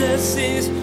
Jesus 0.00 0.36
is. 0.36 0.80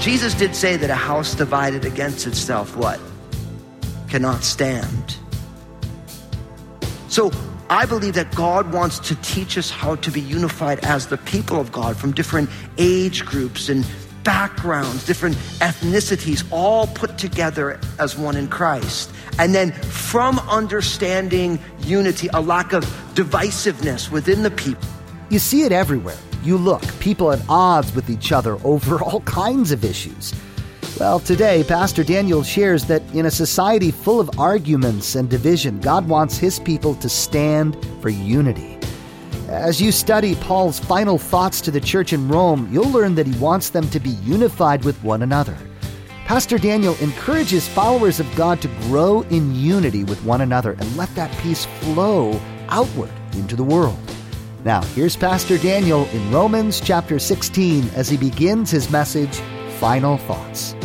Jesus 0.00 0.34
did 0.34 0.54
say 0.54 0.76
that 0.76 0.90
a 0.90 0.94
house 0.94 1.34
divided 1.34 1.84
against 1.84 2.26
itself, 2.26 2.76
what? 2.76 3.00
Cannot 4.08 4.44
stand. 4.44 5.16
So 7.08 7.30
I 7.70 7.86
believe 7.86 8.14
that 8.14 8.34
God 8.34 8.72
wants 8.72 8.98
to 8.98 9.14
teach 9.22 9.56
us 9.56 9.70
how 9.70 9.94
to 9.94 10.10
be 10.10 10.20
unified 10.20 10.80
as 10.80 11.06
the 11.06 11.18
people 11.18 11.60
of 11.60 11.70
God 11.70 11.96
from 11.96 12.10
different 12.10 12.50
age 12.78 13.24
groups 13.24 13.68
and 13.68 13.86
backgrounds, 14.24 15.06
different 15.06 15.36
ethnicities, 15.60 16.44
all 16.50 16.88
put 16.88 17.16
together 17.16 17.78
as 18.00 18.18
one 18.18 18.34
in 18.34 18.48
Christ. 18.48 19.12
And 19.38 19.54
then 19.54 19.70
from 19.70 20.40
understanding 20.40 21.60
unity, 21.78 22.28
a 22.34 22.40
lack 22.40 22.72
of 22.72 22.82
divisiveness 23.14 24.10
within 24.10 24.42
the 24.42 24.50
people. 24.50 24.88
You 25.28 25.38
see 25.38 25.62
it 25.62 25.70
everywhere. 25.70 26.18
You 26.42 26.56
look, 26.56 26.82
people 26.98 27.30
at 27.30 27.40
odds 27.48 27.94
with 27.94 28.10
each 28.10 28.32
other 28.32 28.58
over 28.64 29.00
all 29.00 29.20
kinds 29.42 29.70
of 29.70 29.84
issues. 29.84 30.34
Well, 30.98 31.20
today, 31.20 31.64
Pastor 31.64 32.04
Daniel 32.04 32.42
shares 32.42 32.84
that 32.86 33.02
in 33.14 33.26
a 33.26 33.30
society 33.30 33.90
full 33.90 34.20
of 34.20 34.38
arguments 34.38 35.14
and 35.14 35.30
division, 35.30 35.80
God 35.80 36.08
wants 36.08 36.36
his 36.36 36.58
people 36.58 36.94
to 36.96 37.08
stand 37.08 37.76
for 38.02 38.10
unity. 38.10 38.78
As 39.48 39.80
you 39.80 39.92
study 39.92 40.34
Paul's 40.36 40.78
final 40.78 41.18
thoughts 41.18 41.60
to 41.62 41.70
the 41.70 41.80
church 41.80 42.12
in 42.12 42.28
Rome, 42.28 42.68
you'll 42.70 42.90
learn 42.90 43.14
that 43.16 43.26
he 43.26 43.38
wants 43.38 43.70
them 43.70 43.88
to 43.90 43.98
be 43.98 44.10
unified 44.10 44.84
with 44.84 45.02
one 45.02 45.22
another. 45.22 45.56
Pastor 46.26 46.58
Daniel 46.58 46.94
encourages 47.00 47.66
followers 47.66 48.20
of 48.20 48.36
God 48.36 48.60
to 48.62 48.68
grow 48.82 49.22
in 49.22 49.54
unity 49.54 50.04
with 50.04 50.22
one 50.22 50.42
another 50.42 50.72
and 50.72 50.96
let 50.96 51.12
that 51.16 51.36
peace 51.38 51.64
flow 51.80 52.40
outward 52.68 53.10
into 53.32 53.56
the 53.56 53.64
world. 53.64 53.98
Now, 54.64 54.82
here's 54.94 55.16
Pastor 55.16 55.58
Daniel 55.58 56.04
in 56.10 56.30
Romans 56.30 56.80
chapter 56.80 57.18
16 57.18 57.90
as 57.96 58.08
he 58.08 58.16
begins 58.16 58.70
his 58.70 58.90
message, 58.90 59.40
Final 59.80 60.18
Thoughts. 60.18 60.76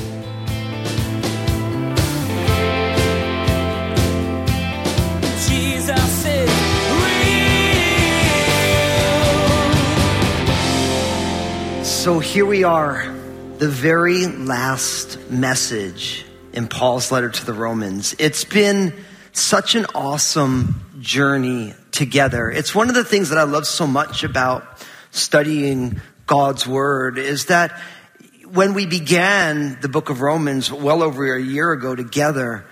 So 12.06 12.20
here 12.20 12.46
we 12.46 12.64
are, 12.64 13.04
the 13.58 13.68
very 13.68 14.28
last 14.28 15.18
message 15.32 16.24
in 16.54 16.68
Paul's 16.68 17.12
letter 17.12 17.30
to 17.30 17.46
the 17.48 17.52
Romans. 17.52 18.16
It's 18.20 18.44
been 18.44 18.94
such 19.32 19.74
an 19.74 19.88
awesome 19.96 20.86
journey 21.00 21.74
together. 21.90 22.52
It's 22.52 22.76
one 22.76 22.90
of 22.90 22.96
the 22.96 23.04
things 23.04 23.30
that 23.30 23.40
I 23.40 23.44
love 23.46 23.66
so 23.66 23.88
much 23.88 24.24
about 24.24 24.86
studying 25.10 26.00
God's 26.28 26.68
word 26.68 27.18
is 27.18 27.46
that 27.46 27.76
when 28.52 28.76
we 28.76 28.86
began 28.86 29.82
the 29.82 29.90
book 29.90 30.12
of 30.12 30.22
Romans 30.22 30.72
well 30.72 31.02
over 31.02 31.36
a 31.36 31.42
year 31.42 31.72
ago 31.72 31.96
together, 31.96 32.66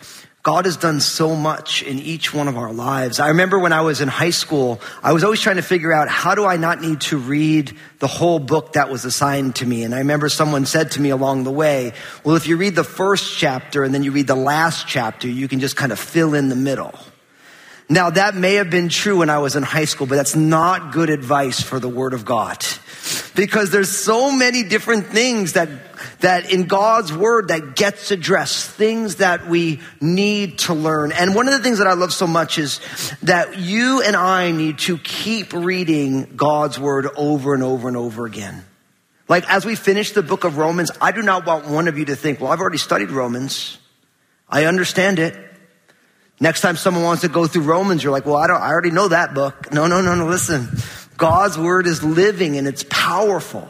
God 0.44 0.66
has 0.66 0.76
done 0.76 1.00
so 1.00 1.38
much 1.38 1.84
in 1.84 2.00
each 2.00 2.34
one 2.34 2.50
of 2.50 2.58
our 2.58 2.74
lives. 2.74 3.22
I 3.22 3.30
remember 3.30 3.58
when 3.58 3.72
I 3.72 3.80
was 3.80 4.02
in 4.02 4.10
high 4.10 4.32
school, 4.32 4.82
I 5.02 5.14
was 5.14 5.24
always 5.24 5.40
trying 5.40 5.56
to 5.56 5.62
figure 5.62 5.94
out 5.94 6.10
how 6.10 6.36
do 6.36 6.44
I 6.46 6.58
not 6.58 6.82
need 6.82 7.00
to 7.02 7.18
read 7.18 7.78
the 8.00 8.08
whole 8.08 8.40
book 8.40 8.74
that 8.74 8.90
was 8.90 9.06
assigned 9.06 9.56
to 9.58 9.66
me. 9.66 9.84
And 9.84 9.96
I 9.96 10.00
remember 10.00 10.28
someone 10.28 10.66
said 10.66 10.92
to 10.92 11.02
me 11.02 11.12
along 11.12 11.46
the 11.46 11.52
way, 11.52 11.94
well, 12.26 12.36
if 12.36 12.46
you 12.46 12.58
read 12.58 12.76
the 12.76 12.84
first 12.84 13.38
chapter 13.38 13.86
and 13.86 13.94
then 13.94 14.04
you 14.04 14.12
read 14.12 14.28
the 14.28 14.36
last 14.36 14.86
chapter, 14.86 15.30
you 15.30 15.48
can 15.48 15.62
just 15.62 15.78
kind 15.78 15.94
of 15.94 16.00
fill 16.00 16.34
in 16.34 16.50
the 16.50 16.58
middle. 16.58 16.94
Now 17.90 18.10
that 18.10 18.36
may 18.36 18.56
have 18.56 18.70
been 18.70 18.90
true 18.90 19.18
when 19.18 19.30
I 19.30 19.40
was 19.40 19.56
in 19.56 19.64
high 19.64 19.86
school, 19.86 20.08
but 20.08 20.16
that's 20.16 20.36
not 20.36 20.94
good 20.94 21.10
advice 21.10 21.62
for 21.62 21.80
the 21.80 21.90
Word 21.90 22.14
of 22.14 22.24
God. 22.26 22.64
Because 23.36 23.72
there's 23.72 23.90
so 23.90 24.32
many 24.32 24.64
different 24.64 25.08
things 25.08 25.54
that, 25.54 25.70
that 26.22 26.52
in 26.52 26.64
God's 26.64 27.12
Word 27.12 27.50
that 27.50 27.76
gets 27.76 28.12
addressed, 28.12 28.70
things 28.70 29.16
that 29.16 29.48
we 29.48 29.82
need 30.00 30.60
to 30.60 30.74
learn. 30.74 31.12
And 31.12 31.36
one 31.36 31.48
of 31.48 31.54
the 31.54 31.60
things 31.60 31.80
that 31.80 31.88
I 31.88 31.94
love 31.94 32.14
so 32.14 32.28
much 32.28 32.58
is 32.58 32.80
that 33.24 33.58
you 33.58 34.02
and 34.02 34.16
I 34.16 34.52
need 34.52 34.80
to 34.80 34.98
keep 34.98 35.52
reading 35.52 36.36
God's 36.36 36.80
Word 36.80 37.08
over 37.18 37.54
and 37.54 37.64
over 37.64 37.88
and 37.88 37.98
over 37.98 38.26
again. 38.26 38.64
Like 39.28 39.50
as 39.50 39.66
we 39.66 39.76
finish 39.76 40.12
the 40.12 40.24
book 40.24 40.44
of 40.44 40.58
Romans, 40.58 40.92
I 41.02 41.12
do 41.12 41.22
not 41.22 41.46
want 41.46 41.68
one 41.68 41.88
of 41.88 41.98
you 41.98 42.06
to 42.06 42.16
think, 42.16 42.40
well, 42.40 42.52
I've 42.52 42.62
already 42.62 42.78
studied 42.78 43.10
Romans. 43.10 43.78
I 44.48 44.66
understand 44.66 45.20
it. 45.20 45.53
Next 46.44 46.60
time 46.60 46.76
someone 46.76 47.06
wants 47.06 47.22
to 47.22 47.30
go 47.30 47.48
through 47.48 47.62
Romans, 47.62 48.04
you're 48.04 48.12
like, 48.12 48.26
well, 48.26 48.36
I 48.36 48.48
don't, 48.48 48.62
I 48.62 48.68
already 48.68 48.92
know 48.92 49.08
that 49.08 49.34
book. 49.34 49.72
No, 49.72 49.88
no, 49.88 50.02
no, 50.02 50.14
no, 50.14 50.26
listen. 50.26 50.68
God's 51.16 51.58
word 51.58 51.88
is 51.88 52.04
living 52.04 52.58
and 52.58 52.68
it's 52.68 52.84
powerful. 52.90 53.66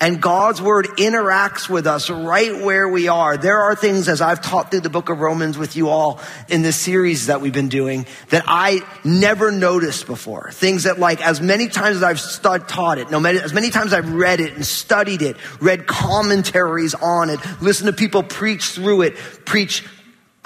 And 0.00 0.22
God's 0.22 0.62
word 0.62 0.86
interacts 0.98 1.68
with 1.68 1.88
us 1.88 2.08
right 2.08 2.62
where 2.62 2.88
we 2.88 3.08
are. 3.08 3.36
There 3.36 3.58
are 3.58 3.74
things, 3.74 4.08
as 4.08 4.20
I've 4.20 4.40
taught 4.40 4.70
through 4.70 4.82
the 4.82 4.90
book 4.90 5.08
of 5.08 5.18
Romans 5.18 5.58
with 5.58 5.74
you 5.74 5.88
all 5.88 6.20
in 6.48 6.62
this 6.62 6.76
series 6.76 7.26
that 7.26 7.40
we've 7.40 7.52
been 7.52 7.70
doing, 7.70 8.06
that 8.28 8.44
I 8.46 8.82
never 9.02 9.50
noticed 9.50 10.06
before. 10.06 10.52
Things 10.52 10.84
that 10.84 11.00
like, 11.00 11.26
as 11.26 11.40
many 11.40 11.66
times 11.66 11.96
as 11.96 12.02
I've 12.04 12.20
st- 12.20 12.68
taught 12.68 12.98
it, 12.98 13.10
no 13.10 13.18
matter, 13.18 13.42
as 13.42 13.52
many 13.52 13.70
times 13.70 13.92
I've 13.92 14.12
read 14.12 14.38
it 14.38 14.52
and 14.52 14.64
studied 14.64 15.22
it, 15.22 15.38
read 15.60 15.88
commentaries 15.88 16.94
on 16.94 17.30
it, 17.30 17.40
listened 17.60 17.88
to 17.88 17.96
people 17.96 18.22
preach 18.22 18.66
through 18.66 19.02
it, 19.02 19.16
preach 19.44 19.82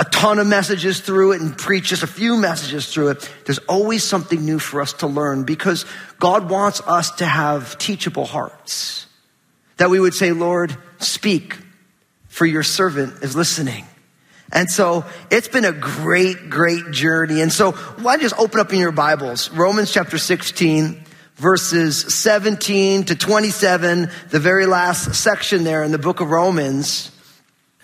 a 0.01 0.05
ton 0.05 0.39
of 0.39 0.47
messages 0.47 1.01
through 1.01 1.33
it 1.33 1.43
and 1.43 1.57
preach 1.57 1.89
just 1.89 2.03
a 2.03 2.07
few 2.07 2.35
messages 2.39 2.91
through 2.91 3.09
it, 3.09 3.31
there's 3.45 3.59
always 3.59 4.03
something 4.03 4.43
new 4.43 4.59
for 4.59 4.81
us 4.81 4.95
to 4.95 5.07
learn 5.07 5.45
because 5.45 5.85
God 6.19 6.49
wants 6.49 6.81
us 6.87 7.11
to 7.17 7.27
have 7.27 7.77
teachable 7.77 8.25
hearts. 8.25 9.07
That 9.77 9.91
we 9.91 10.01
would 10.01 10.15
say, 10.15 10.33
Lord, 10.33 10.75
speak, 11.01 11.55
for 12.29 12.47
your 12.47 12.63
servant 12.63 13.23
is 13.23 13.37
listening. 13.37 13.85
And 14.51 14.71
so 14.71 15.05
it's 15.31 15.49
been 15.49 15.67
a 15.67 15.73
great, 15.73 16.49
great 16.49 16.93
journey. 16.93 17.43
And 17.43 17.53
so 17.53 17.73
why 17.73 18.15
don't 18.15 18.23
you 18.23 18.29
just 18.31 18.41
open 18.41 18.59
up 18.59 18.73
in 18.73 18.79
your 18.79 18.93
Bibles, 18.93 19.51
Romans 19.51 19.93
chapter 19.93 20.17
16, 20.17 21.05
verses 21.37 22.15
17 22.15 23.05
to 23.05 23.15
27, 23.17 24.11
the 24.31 24.41
very 24.41 24.65
last 24.65 25.15
section 25.15 25.63
there 25.63 25.85
in 25.85 25.93
the 25.93 25.99
book 25.99 26.21
of 26.21 26.31
Romans. 26.31 27.13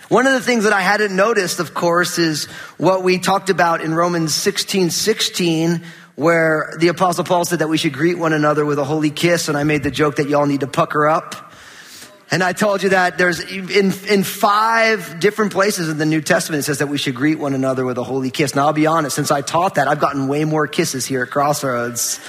One 0.09 0.28
of 0.28 0.34
the 0.34 0.41
things 0.41 0.62
that 0.65 0.72
I 0.72 0.83
hadn't 0.83 1.17
noticed, 1.17 1.59
of 1.59 1.75
course, 1.75 2.19
is 2.19 2.44
what 2.78 3.03
we 3.03 3.19
talked 3.19 3.50
about 3.50 3.81
in 3.81 3.93
Romans 3.93 4.33
16, 4.33 4.91
16, 4.91 5.83
where 6.15 6.72
the 6.78 6.89
apostle 6.89 7.25
Paul 7.25 7.44
said 7.44 7.59
that 7.59 7.69
we 7.69 7.77
should 7.77 7.93
greet 7.93 8.16
one 8.16 8.33
another 8.33 8.65
with 8.65 8.78
a 8.78 8.84
holy 8.84 9.11
kiss. 9.11 9.49
And 9.49 9.59
I 9.59 9.65
made 9.65 9.83
the 9.83 9.91
joke 9.91 10.16
that 10.16 10.28
y'all 10.28 10.47
need 10.47 10.61
to 10.61 10.69
pucker 10.69 11.09
up. 11.09 11.53
And 12.31 12.41
I 12.41 12.53
told 12.53 12.84
you 12.84 12.91
that 12.91 13.19
there's 13.19 13.41
in, 13.41 13.93
in 14.09 14.22
five 14.22 15.19
different 15.19 15.53
places 15.53 15.89
in 15.89 15.99
the 15.99 16.06
New 16.06 16.21
Testament, 16.21 16.61
it 16.61 16.62
says 16.65 16.78
that 16.78 16.89
we 16.89 16.99
should 16.99 17.16
greet 17.16 17.41
one 17.41 17.55
another 17.55 17.84
with 17.84 17.99
a 17.99 18.05
holy 18.05 18.31
kiss. 18.31 18.55
Now 18.55 18.66
I'll 18.66 18.72
be 18.72 18.87
honest, 18.87 19.16
since 19.16 19.33
I 19.33 19.43
taught 19.43 19.75
that, 19.75 19.89
I've 19.89 20.00
gotten 20.00 20.28
way 20.28 20.45
more 20.45 20.69
kisses 20.69 21.05
here 21.05 21.25
at 21.25 21.31
Crossroads 21.31 22.21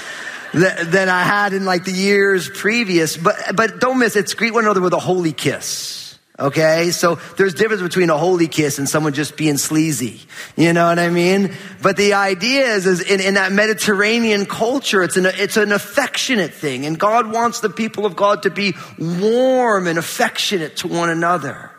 than 0.51 1.09
I 1.09 1.23
had 1.23 1.53
in 1.53 1.65
like 1.65 1.83
the 1.83 1.91
years 1.91 2.49
previous. 2.49 3.17
But, 3.17 3.35
but 3.55 3.79
don't 3.79 3.99
miss, 3.99 4.15
it's 4.15 4.33
greet 4.33 4.53
one 4.53 4.63
another 4.63 4.81
with 4.81 4.93
a 4.93 4.99
holy 4.99 5.33
kiss. 5.33 6.06
Okay, 6.39 6.91
so 6.91 7.15
there's 7.37 7.55
difference 7.55 7.81
between 7.81 8.11
a 8.11 8.17
holy 8.17 8.47
kiss 8.47 8.77
and 8.77 8.87
someone 8.87 9.13
just 9.13 9.35
being 9.37 9.57
sleazy. 9.57 10.21
You 10.55 10.71
know 10.71 10.85
what 10.85 10.99
I 10.99 11.09
mean? 11.09 11.55
But 11.81 11.97
the 11.97 12.13
idea 12.13 12.75
is, 12.75 12.85
is 12.85 13.01
in, 13.01 13.19
in 13.21 13.33
that 13.33 13.51
Mediterranean 13.51 14.45
culture, 14.45 15.01
it's 15.01 15.17
an, 15.17 15.25
it's 15.25 15.57
an 15.57 15.71
affectionate 15.71 16.53
thing. 16.53 16.85
And 16.85 16.99
God 16.99 17.31
wants 17.31 17.61
the 17.61 17.71
people 17.71 18.05
of 18.05 18.15
God 18.15 18.43
to 18.43 18.51
be 18.51 18.75
warm 18.99 19.87
and 19.87 19.97
affectionate 19.97 20.77
to 20.77 20.87
one 20.87 21.09
another. 21.09 21.71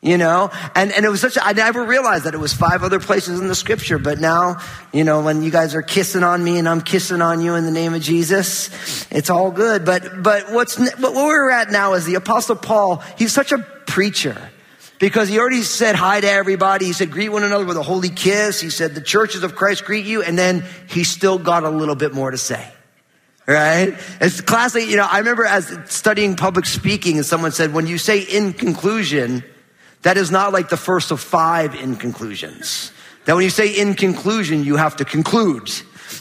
You 0.00 0.16
know, 0.16 0.50
and, 0.76 0.92
and 0.92 1.04
it 1.04 1.08
was 1.08 1.20
such, 1.20 1.36
a, 1.36 1.44
I 1.44 1.54
never 1.54 1.82
realized 1.82 2.22
that 2.24 2.32
it 2.32 2.38
was 2.38 2.52
five 2.52 2.84
other 2.84 3.00
places 3.00 3.40
in 3.40 3.48
the 3.48 3.54
scripture, 3.56 3.98
but 3.98 4.20
now, 4.20 4.60
you 4.92 5.02
know, 5.02 5.22
when 5.22 5.42
you 5.42 5.50
guys 5.50 5.74
are 5.74 5.82
kissing 5.82 6.22
on 6.22 6.44
me 6.44 6.58
and 6.58 6.68
I'm 6.68 6.82
kissing 6.82 7.20
on 7.20 7.40
you 7.40 7.56
in 7.56 7.64
the 7.64 7.72
name 7.72 7.94
of 7.94 8.00
Jesus, 8.00 8.70
it's 9.10 9.28
all 9.28 9.50
good. 9.50 9.84
But, 9.84 10.22
but 10.22 10.52
what's, 10.52 10.78
what 10.78 11.14
we're 11.14 11.50
at 11.50 11.72
now 11.72 11.94
is 11.94 12.04
the 12.04 12.14
apostle 12.14 12.54
Paul, 12.54 13.02
he's 13.18 13.32
such 13.32 13.50
a 13.50 13.58
preacher 13.58 14.50
because 15.00 15.28
he 15.28 15.40
already 15.40 15.62
said 15.62 15.96
hi 15.96 16.20
to 16.20 16.30
everybody. 16.30 16.84
He 16.84 16.92
said, 16.92 17.10
greet 17.10 17.30
one 17.30 17.42
another 17.42 17.64
with 17.64 17.76
a 17.76 17.82
holy 17.82 18.10
kiss. 18.10 18.60
He 18.60 18.70
said, 18.70 18.94
the 18.94 19.00
churches 19.00 19.42
of 19.42 19.56
Christ 19.56 19.84
greet 19.84 20.06
you. 20.06 20.22
And 20.22 20.38
then 20.38 20.64
he 20.88 21.02
still 21.02 21.40
got 21.40 21.64
a 21.64 21.70
little 21.70 21.96
bit 21.96 22.14
more 22.14 22.30
to 22.30 22.38
say. 22.38 22.72
Right? 23.48 23.94
It's 24.20 24.42
classic. 24.42 24.88
You 24.88 24.96
know, 24.96 25.08
I 25.10 25.18
remember 25.18 25.44
as 25.44 25.76
studying 25.86 26.36
public 26.36 26.66
speaking 26.66 27.16
and 27.16 27.26
someone 27.26 27.50
said, 27.50 27.72
when 27.72 27.88
you 27.88 27.98
say 27.98 28.20
in 28.20 28.52
conclusion, 28.52 29.42
that 30.02 30.16
is 30.16 30.30
not 30.30 30.52
like 30.52 30.68
the 30.68 30.76
first 30.76 31.10
of 31.10 31.20
five 31.20 31.74
in 31.74 31.96
conclusions. 31.96 32.92
That 33.24 33.34
when 33.34 33.44
you 33.44 33.50
say 33.50 33.68
in 33.68 33.94
conclusion, 33.94 34.64
you 34.64 34.76
have 34.76 34.96
to 34.96 35.04
conclude. 35.04 35.70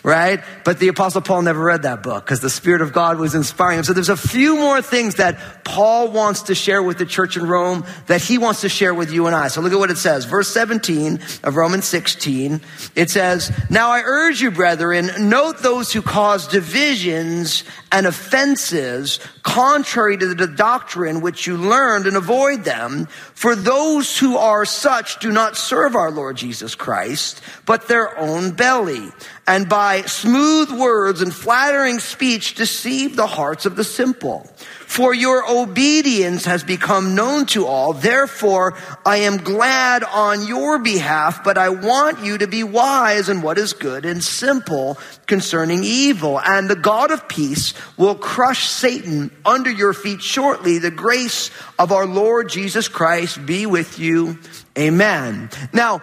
Right? 0.04 0.44
But 0.64 0.80
the 0.80 0.88
apostle 0.88 1.22
Paul 1.22 1.42
never 1.44 1.64
read 1.64 1.84
that 1.84 2.04
book 2.04 2.26
because 2.26 2.40
the 2.40 2.50
spirit 2.50 2.82
of 2.82 2.94
God 2.94 3.20
was 3.20 3.36
inspiring 3.36 3.80
him. 3.80 3.84
So 3.84 3.94
there's 3.94 4.10
a 4.10 4.18
few 4.18 4.56
more 4.56 4.82
things 4.82 5.16
that 5.16 5.64
Paul 5.64 6.12
wants 6.12 6.44
to 6.44 6.56
share 6.56 6.82
with 6.82 6.98
the 6.98 7.06
church 7.06 7.38
in 7.38 7.48
Rome 7.48 7.86
that 8.08 8.22
he 8.22 8.38
wants 8.38 8.62
to 8.62 8.70
share 8.70 8.94
with 8.94 9.12
you 9.12 9.28
and 9.28 9.36
I. 9.36 9.48
So 9.48 9.62
look 9.62 9.74
at 9.74 9.80
what 9.80 9.92
it 9.92 9.98
says. 9.98 10.26
Verse 10.26 10.50
17 10.50 11.20
of 11.44 11.56
Romans 11.56 11.86
16. 11.86 12.62
It 12.96 13.10
says, 13.10 13.52
Now 13.70 13.90
I 13.90 14.02
urge 14.04 14.42
you, 14.42 14.52
brethren, 14.52 15.10
note 15.30 15.60
those 15.60 15.92
who 15.92 16.02
cause 16.02 16.48
divisions 16.48 17.64
and 17.92 18.06
offenses 18.06 19.20
contrary 19.44 20.18
to 20.18 20.34
the 20.34 20.48
doctrine 20.48 21.22
which 21.22 21.48
you 21.48 21.58
learned 21.58 22.06
and 22.06 22.18
avoid 22.18 22.64
them. 22.64 23.06
For 23.34 23.56
those 23.56 24.18
who 24.18 24.38
are 24.38 24.66
such 24.66 25.20
do 25.20 25.32
not 25.32 25.56
serve 25.56 25.96
our 25.96 26.12
Lord 26.12 26.38
Jesus 26.38 26.76
Christ, 26.76 27.42
but 27.66 27.88
their 27.88 28.18
own 28.18 28.52
belly. 28.52 29.10
And 29.48 29.70
by 29.70 30.02
smooth 30.02 30.72
words 30.72 31.22
and 31.22 31.34
flattering 31.34 32.00
speech 32.00 32.56
deceive 32.56 33.16
the 33.16 33.28
hearts 33.28 33.66
of 33.66 33.78
the 33.78 33.86
simple. 33.86 34.50
For 34.88 35.14
your 35.14 35.44
obedience 35.48 36.46
has 36.46 36.64
become 36.64 37.14
known 37.14 37.46
to 37.48 37.68
all. 37.68 37.92
Therefore, 37.92 38.74
I 39.06 39.18
am 39.18 39.38
glad 39.38 40.04
on 40.04 40.48
your 40.48 40.80
behalf, 40.80 41.44
but 41.44 41.58
I 41.58 41.70
want 41.70 42.24
you 42.24 42.38
to 42.38 42.48
be 42.48 42.64
wise 42.64 43.28
in 43.28 43.42
what 43.42 43.58
is 43.58 43.74
good 43.74 44.06
and 44.06 44.24
simple 44.24 44.98
concerning 45.28 45.84
evil. 45.84 46.40
And 46.40 46.70
the 46.70 46.76
God 46.76 47.12
of 47.12 47.28
peace 47.28 47.74
will 47.98 48.16
crush 48.16 48.70
Satan 48.70 49.30
under 49.46 49.70
your 49.70 49.94
feet 49.94 50.22
shortly. 50.22 50.80
The 50.80 50.90
grace 50.90 51.52
of 51.78 51.92
our 51.92 52.08
Lord 52.08 52.48
Jesus 52.48 52.88
Christ 52.88 53.46
be 53.46 53.66
with 53.66 54.00
you. 54.00 54.40
Amen. 54.80 55.50
Now, 55.74 56.02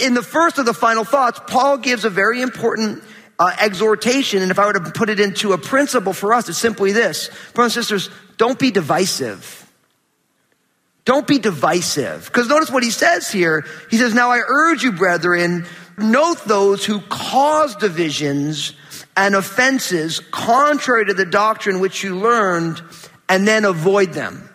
in 0.00 0.14
the 0.14 0.22
first 0.22 0.58
of 0.58 0.64
the 0.64 0.74
final 0.74 1.04
thoughts, 1.04 1.38
Paul 1.46 1.76
gives 1.76 2.06
a 2.06 2.10
very 2.10 2.40
important 2.40 3.04
uh, 3.38 3.54
exhortation. 3.60 4.42
And 4.42 4.50
if 4.50 4.58
I 4.58 4.66
were 4.66 4.74
to 4.74 4.92
put 4.92 5.08
it 5.08 5.20
into 5.20 5.52
a 5.52 5.58
principle 5.58 6.12
for 6.12 6.32
us, 6.32 6.48
it's 6.48 6.58
simply 6.58 6.92
this. 6.92 7.30
Brothers 7.54 7.76
and 7.76 7.84
sisters, 7.84 8.10
don't 8.36 8.58
be 8.58 8.70
divisive. 8.70 9.58
Don't 11.04 11.26
be 11.26 11.38
divisive. 11.38 12.26
Because 12.26 12.48
notice 12.48 12.70
what 12.70 12.82
he 12.82 12.90
says 12.90 13.30
here. 13.30 13.66
He 13.90 13.96
says, 13.96 14.14
Now 14.14 14.30
I 14.30 14.40
urge 14.46 14.82
you, 14.84 14.92
brethren, 14.92 15.66
note 15.98 16.44
those 16.44 16.84
who 16.84 17.00
cause 17.00 17.74
divisions 17.76 18.74
and 19.16 19.34
offenses 19.34 20.20
contrary 20.20 21.06
to 21.06 21.14
the 21.14 21.26
doctrine 21.26 21.80
which 21.80 22.02
you 22.02 22.16
learned, 22.16 22.80
and 23.28 23.46
then 23.46 23.64
avoid 23.64 24.12
them. 24.12 24.48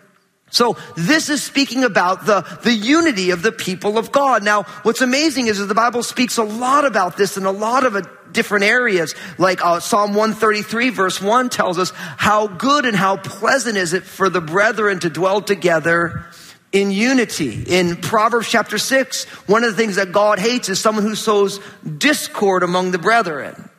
So 0.50 0.78
this 0.96 1.30
is 1.30 1.44
speaking 1.44 1.84
about 1.84 2.26
the, 2.26 2.42
the 2.64 2.74
unity 2.74 3.32
of 3.32 3.42
the 3.42 3.52
people 3.52 3.98
of 3.98 4.12
God. 4.12 4.44
Now, 4.44 4.64
what's 4.84 5.02
amazing 5.02 5.48
is 5.48 5.60
that 5.60 5.66
the 5.66 5.76
Bible 5.76 6.04
speaks 6.04 6.38
a 6.38 6.44
lot 6.44 6.86
about 6.86 7.18
this 7.18 7.36
in 7.38 7.46
a 7.46 7.52
lot 7.52 7.86
of 7.86 7.96
uh, 7.96 8.02
different 8.32 8.64
areas. 8.64 9.14
Like 9.38 9.64
uh, 9.64 9.82
Psalm 9.82 10.12
133 10.12 10.90
verse 10.90 11.22
1 11.22 11.50
tells 11.50 11.78
us 11.78 11.92
how 11.96 12.48
good 12.48 12.86
and 12.86 12.96
how 12.96 13.18
pleasant 13.18 13.78
is 13.78 13.94
it 13.94 14.04
for 14.04 14.30
the 14.30 14.40
brethren 14.40 15.00
to 15.00 15.10
dwell 15.10 15.42
together 15.42 16.26
in 16.72 16.92
unity. 16.92 17.64
In 17.68 17.98
Proverbs 17.98 18.50
chapter 18.50 18.78
6, 18.78 19.26
one 19.48 19.66
of 19.66 19.72
the 19.72 19.78
things 19.78 19.98
that 19.98 20.14
God 20.14 20.40
hates 20.40 20.70
is 20.70 20.80
someone 20.80 21.04
who 21.04 21.16
sows 21.16 21.60
discord 21.98 22.64
among 22.64 22.92
the 22.92 23.00
brethren. 23.00 23.70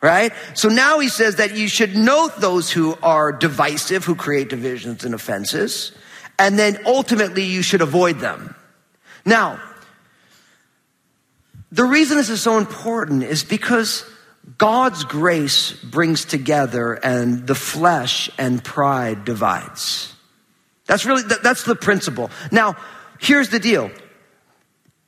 Right? 0.00 0.32
So 0.54 0.68
now 0.68 1.00
he 1.00 1.08
says 1.08 1.36
that 1.36 1.56
you 1.56 1.68
should 1.68 1.96
note 1.96 2.36
those 2.36 2.70
who 2.70 2.96
are 3.02 3.32
divisive, 3.32 4.04
who 4.04 4.14
create 4.14 4.48
divisions 4.48 5.04
and 5.04 5.12
offenses 5.14 5.92
and 6.38 6.58
then 6.58 6.78
ultimately 6.86 7.44
you 7.44 7.62
should 7.62 7.82
avoid 7.82 8.20
them. 8.20 8.54
Now, 9.24 9.60
the 11.70 11.84
reason 11.84 12.16
this 12.16 12.30
is 12.30 12.40
so 12.40 12.56
important 12.56 13.24
is 13.24 13.44
because 13.44 14.04
God's 14.56 15.04
grace 15.04 15.72
brings 15.72 16.24
together 16.24 16.94
and 16.94 17.46
the 17.46 17.54
flesh 17.54 18.30
and 18.38 18.62
pride 18.64 19.24
divides. 19.24 20.14
That's 20.86 21.04
really, 21.04 21.22
that's 21.42 21.64
the 21.64 21.74
principle. 21.74 22.30
Now, 22.50 22.76
here's 23.20 23.50
the 23.50 23.58
deal. 23.58 23.90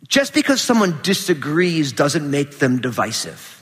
Just 0.06 0.34
because 0.34 0.60
someone 0.60 0.98
disagrees 1.02 1.92
doesn't 1.92 2.28
make 2.30 2.58
them 2.58 2.80
divisive. 2.80 3.59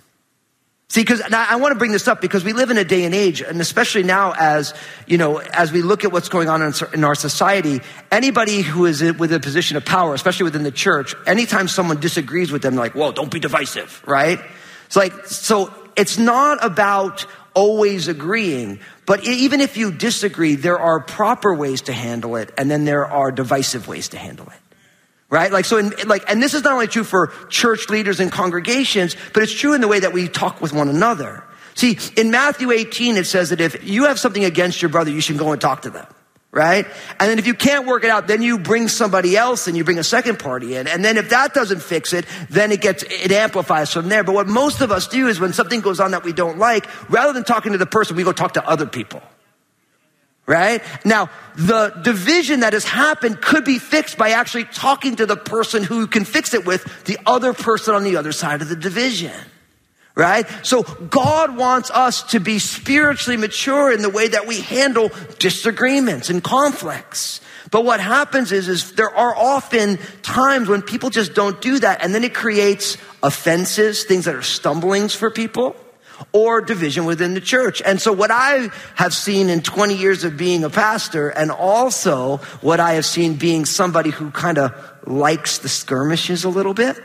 See, 0.90 1.02
because 1.02 1.20
I 1.20 1.56
want 1.56 1.72
to 1.72 1.78
bring 1.78 1.92
this 1.92 2.08
up 2.08 2.22
because 2.22 2.44
we 2.44 2.54
live 2.54 2.70
in 2.70 2.78
a 2.78 2.84
day 2.84 3.04
and 3.04 3.14
age, 3.14 3.42
and 3.42 3.60
especially 3.60 4.04
now 4.04 4.32
as, 4.32 4.72
you 5.06 5.18
know, 5.18 5.36
as 5.36 5.70
we 5.70 5.82
look 5.82 6.02
at 6.02 6.12
what's 6.12 6.30
going 6.30 6.48
on 6.48 6.62
in 6.94 7.04
our 7.04 7.14
society, 7.14 7.80
anybody 8.10 8.62
who 8.62 8.86
is 8.86 9.02
with 9.02 9.30
a 9.34 9.38
position 9.38 9.76
of 9.76 9.84
power, 9.84 10.14
especially 10.14 10.44
within 10.44 10.62
the 10.62 10.70
church, 10.70 11.14
anytime 11.26 11.68
someone 11.68 12.00
disagrees 12.00 12.50
with 12.50 12.62
them, 12.62 12.74
like, 12.74 12.94
whoa, 12.94 13.12
don't 13.12 13.30
be 13.30 13.38
divisive, 13.38 14.02
right? 14.06 14.40
It's 14.86 14.96
like, 14.96 15.26
so 15.26 15.74
it's 15.94 16.16
not 16.16 16.64
about 16.64 17.26
always 17.52 18.08
agreeing, 18.08 18.80
but 19.04 19.22
even 19.24 19.60
if 19.60 19.76
you 19.76 19.92
disagree, 19.92 20.54
there 20.54 20.78
are 20.78 21.00
proper 21.00 21.54
ways 21.54 21.82
to 21.82 21.92
handle 21.92 22.36
it, 22.36 22.50
and 22.56 22.70
then 22.70 22.86
there 22.86 23.04
are 23.04 23.30
divisive 23.30 23.88
ways 23.88 24.08
to 24.08 24.16
handle 24.16 24.46
it 24.46 24.67
right? 25.30 25.52
Like, 25.52 25.64
so 25.64 25.76
in, 25.76 25.92
like, 26.06 26.28
and 26.30 26.42
this 26.42 26.54
is 26.54 26.64
not 26.64 26.72
only 26.72 26.86
true 26.86 27.04
for 27.04 27.28
church 27.48 27.88
leaders 27.88 28.20
and 28.20 28.32
congregations, 28.32 29.16
but 29.34 29.42
it's 29.42 29.52
true 29.52 29.74
in 29.74 29.80
the 29.80 29.88
way 29.88 30.00
that 30.00 30.12
we 30.12 30.28
talk 30.28 30.60
with 30.60 30.72
one 30.72 30.88
another. 30.88 31.44
See, 31.74 31.98
in 32.16 32.30
Matthew 32.30 32.72
18, 32.72 33.16
it 33.16 33.26
says 33.26 33.50
that 33.50 33.60
if 33.60 33.88
you 33.88 34.04
have 34.06 34.18
something 34.18 34.44
against 34.44 34.82
your 34.82 34.88
brother, 34.88 35.10
you 35.10 35.20
should 35.20 35.38
go 35.38 35.52
and 35.52 35.60
talk 35.60 35.82
to 35.82 35.90
them. 35.90 36.06
Right? 36.50 36.86
And 37.20 37.30
then 37.30 37.38
if 37.38 37.46
you 37.46 37.52
can't 37.52 37.86
work 37.86 38.04
it 38.04 38.10
out, 38.10 38.26
then 38.26 38.40
you 38.40 38.58
bring 38.58 38.88
somebody 38.88 39.36
else 39.36 39.68
and 39.68 39.76
you 39.76 39.84
bring 39.84 39.98
a 39.98 40.02
second 40.02 40.38
party 40.38 40.76
in. 40.76 40.88
And 40.88 41.04
then 41.04 41.18
if 41.18 41.28
that 41.28 41.52
doesn't 41.52 41.82
fix 41.82 42.14
it, 42.14 42.24
then 42.48 42.72
it 42.72 42.80
gets, 42.80 43.02
it 43.02 43.30
amplifies 43.30 43.92
from 43.92 44.08
there. 44.08 44.24
But 44.24 44.34
what 44.34 44.48
most 44.48 44.80
of 44.80 44.90
us 44.90 45.08
do 45.08 45.28
is 45.28 45.38
when 45.38 45.52
something 45.52 45.82
goes 45.82 46.00
on 46.00 46.12
that 46.12 46.24
we 46.24 46.32
don't 46.32 46.56
like, 46.56 46.86
rather 47.10 47.34
than 47.34 47.44
talking 47.44 47.72
to 47.72 47.78
the 47.78 47.86
person, 47.86 48.16
we 48.16 48.24
go 48.24 48.32
talk 48.32 48.54
to 48.54 48.66
other 48.66 48.86
people 48.86 49.22
right? 50.48 50.82
Now, 51.04 51.28
the 51.56 51.90
division 52.02 52.60
that 52.60 52.72
has 52.72 52.84
happened 52.84 53.42
could 53.42 53.66
be 53.66 53.78
fixed 53.78 54.16
by 54.16 54.30
actually 54.30 54.64
talking 54.64 55.16
to 55.16 55.26
the 55.26 55.36
person 55.36 55.84
who 55.84 56.06
can 56.06 56.24
fix 56.24 56.54
it 56.54 56.64
with 56.64 57.04
the 57.04 57.18
other 57.26 57.52
person 57.52 57.94
on 57.94 58.02
the 58.02 58.16
other 58.16 58.32
side 58.32 58.62
of 58.62 58.68
the 58.68 58.74
division. 58.74 59.36
Right? 60.14 60.48
So 60.62 60.82
God 60.82 61.56
wants 61.56 61.92
us 61.92 62.24
to 62.32 62.40
be 62.40 62.58
spiritually 62.58 63.36
mature 63.36 63.92
in 63.92 64.02
the 64.02 64.08
way 64.08 64.26
that 64.26 64.48
we 64.48 64.62
handle 64.62 65.12
disagreements 65.38 66.28
and 66.28 66.42
conflicts. 66.42 67.40
But 67.70 67.84
what 67.84 68.00
happens 68.00 68.50
is, 68.50 68.68
is 68.68 68.92
there 68.92 69.14
are 69.14 69.36
often 69.36 69.98
times 70.22 70.68
when 70.68 70.82
people 70.82 71.10
just 71.10 71.34
don't 71.34 71.60
do 71.60 71.78
that 71.78 72.02
and 72.02 72.12
then 72.12 72.24
it 72.24 72.34
creates 72.34 72.96
offenses, 73.22 74.04
things 74.04 74.24
that 74.24 74.34
are 74.34 74.42
stumblings 74.42 75.14
for 75.14 75.30
people 75.30 75.76
or 76.32 76.60
division 76.60 77.04
within 77.04 77.34
the 77.34 77.40
church. 77.40 77.82
And 77.84 78.00
so 78.00 78.12
what 78.12 78.30
I 78.30 78.70
have 78.94 79.14
seen 79.14 79.48
in 79.48 79.62
20 79.62 79.96
years 79.96 80.24
of 80.24 80.36
being 80.36 80.64
a 80.64 80.70
pastor 80.70 81.28
and 81.28 81.50
also 81.50 82.38
what 82.60 82.80
I 82.80 82.94
have 82.94 83.06
seen 83.06 83.34
being 83.34 83.64
somebody 83.64 84.10
who 84.10 84.30
kind 84.30 84.58
of 84.58 84.72
likes 85.06 85.58
the 85.58 85.68
skirmishes 85.68 86.44
a 86.44 86.48
little 86.48 86.74
bit. 86.74 86.96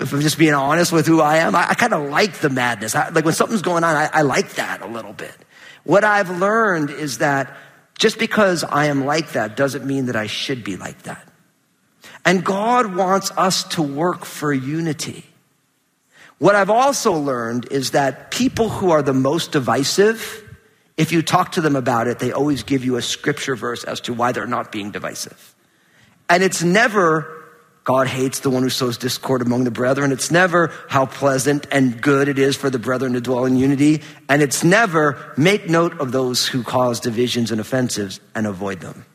If 0.00 0.12
I'm 0.12 0.20
just 0.20 0.38
being 0.38 0.54
honest 0.54 0.92
with 0.92 1.06
who 1.06 1.20
I 1.20 1.38
am, 1.38 1.56
I, 1.56 1.70
I 1.70 1.74
kind 1.74 1.92
of 1.92 2.08
like 2.08 2.34
the 2.34 2.50
madness. 2.50 2.94
I, 2.94 3.08
like 3.08 3.24
when 3.24 3.34
something's 3.34 3.62
going 3.62 3.82
on, 3.82 3.96
I, 3.96 4.08
I 4.12 4.22
like 4.22 4.54
that 4.54 4.80
a 4.80 4.86
little 4.86 5.12
bit. 5.12 5.34
What 5.82 6.04
I've 6.04 6.30
learned 6.30 6.90
is 6.90 7.18
that 7.18 7.56
just 7.98 8.18
because 8.18 8.62
I 8.62 8.86
am 8.86 9.04
like 9.04 9.32
that 9.32 9.56
doesn't 9.56 9.84
mean 9.84 10.06
that 10.06 10.16
I 10.16 10.28
should 10.28 10.62
be 10.62 10.76
like 10.76 11.02
that. 11.02 11.26
And 12.24 12.44
God 12.44 12.94
wants 12.94 13.32
us 13.32 13.64
to 13.64 13.82
work 13.82 14.24
for 14.24 14.52
unity. 14.52 15.24
What 16.38 16.54
I've 16.54 16.70
also 16.70 17.14
learned 17.14 17.66
is 17.72 17.90
that 17.92 18.30
people 18.30 18.68
who 18.68 18.90
are 18.90 19.02
the 19.02 19.12
most 19.12 19.50
divisive, 19.52 20.44
if 20.96 21.10
you 21.10 21.20
talk 21.20 21.52
to 21.52 21.60
them 21.60 21.74
about 21.74 22.06
it, 22.06 22.20
they 22.20 22.32
always 22.32 22.62
give 22.62 22.84
you 22.84 22.96
a 22.96 23.02
scripture 23.02 23.56
verse 23.56 23.82
as 23.82 24.00
to 24.02 24.14
why 24.14 24.32
they're 24.32 24.46
not 24.46 24.70
being 24.70 24.92
divisive. 24.92 25.54
And 26.30 26.44
it's 26.44 26.62
never, 26.62 27.44
God 27.82 28.06
hates 28.06 28.40
the 28.40 28.50
one 28.50 28.62
who 28.62 28.68
sows 28.68 28.98
discord 28.98 29.42
among 29.42 29.64
the 29.64 29.72
brethren. 29.72 30.12
It's 30.12 30.30
never 30.30 30.72
how 30.88 31.06
pleasant 31.06 31.66
and 31.72 32.00
good 32.00 32.28
it 32.28 32.38
is 32.38 32.56
for 32.56 32.70
the 32.70 32.78
brethren 32.78 33.14
to 33.14 33.20
dwell 33.20 33.44
in 33.44 33.56
unity. 33.56 34.02
And 34.28 34.40
it's 34.40 34.62
never 34.62 35.32
make 35.36 35.68
note 35.68 36.00
of 36.00 36.12
those 36.12 36.46
who 36.46 36.62
cause 36.62 37.00
divisions 37.00 37.50
and 37.50 37.60
offenses 37.60 38.20
and 38.34 38.46
avoid 38.46 38.78
them. 38.78 39.06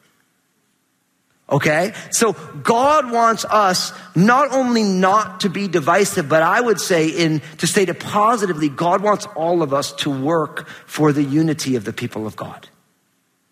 Okay? 1.53 1.93
So 2.09 2.33
God 2.33 3.11
wants 3.11 3.45
us 3.45 3.93
not 4.15 4.51
only 4.51 4.81
not 4.81 5.41
to 5.41 5.49
be 5.49 5.67
divisive, 5.67 6.27
but 6.27 6.41
I 6.41 6.59
would 6.59 6.81
say 6.81 7.09
in, 7.09 7.43
to 7.59 7.67
state 7.67 7.89
it 7.89 7.99
positively, 7.99 8.69
God 8.69 9.03
wants 9.03 9.27
all 9.35 9.61
of 9.61 9.71
us 9.71 9.93
to 9.97 10.09
work 10.09 10.67
for 10.87 11.13
the 11.13 11.23
unity 11.23 11.75
of 11.75 11.85
the 11.85 11.93
people 11.93 12.25
of 12.25 12.35
God. 12.35 12.67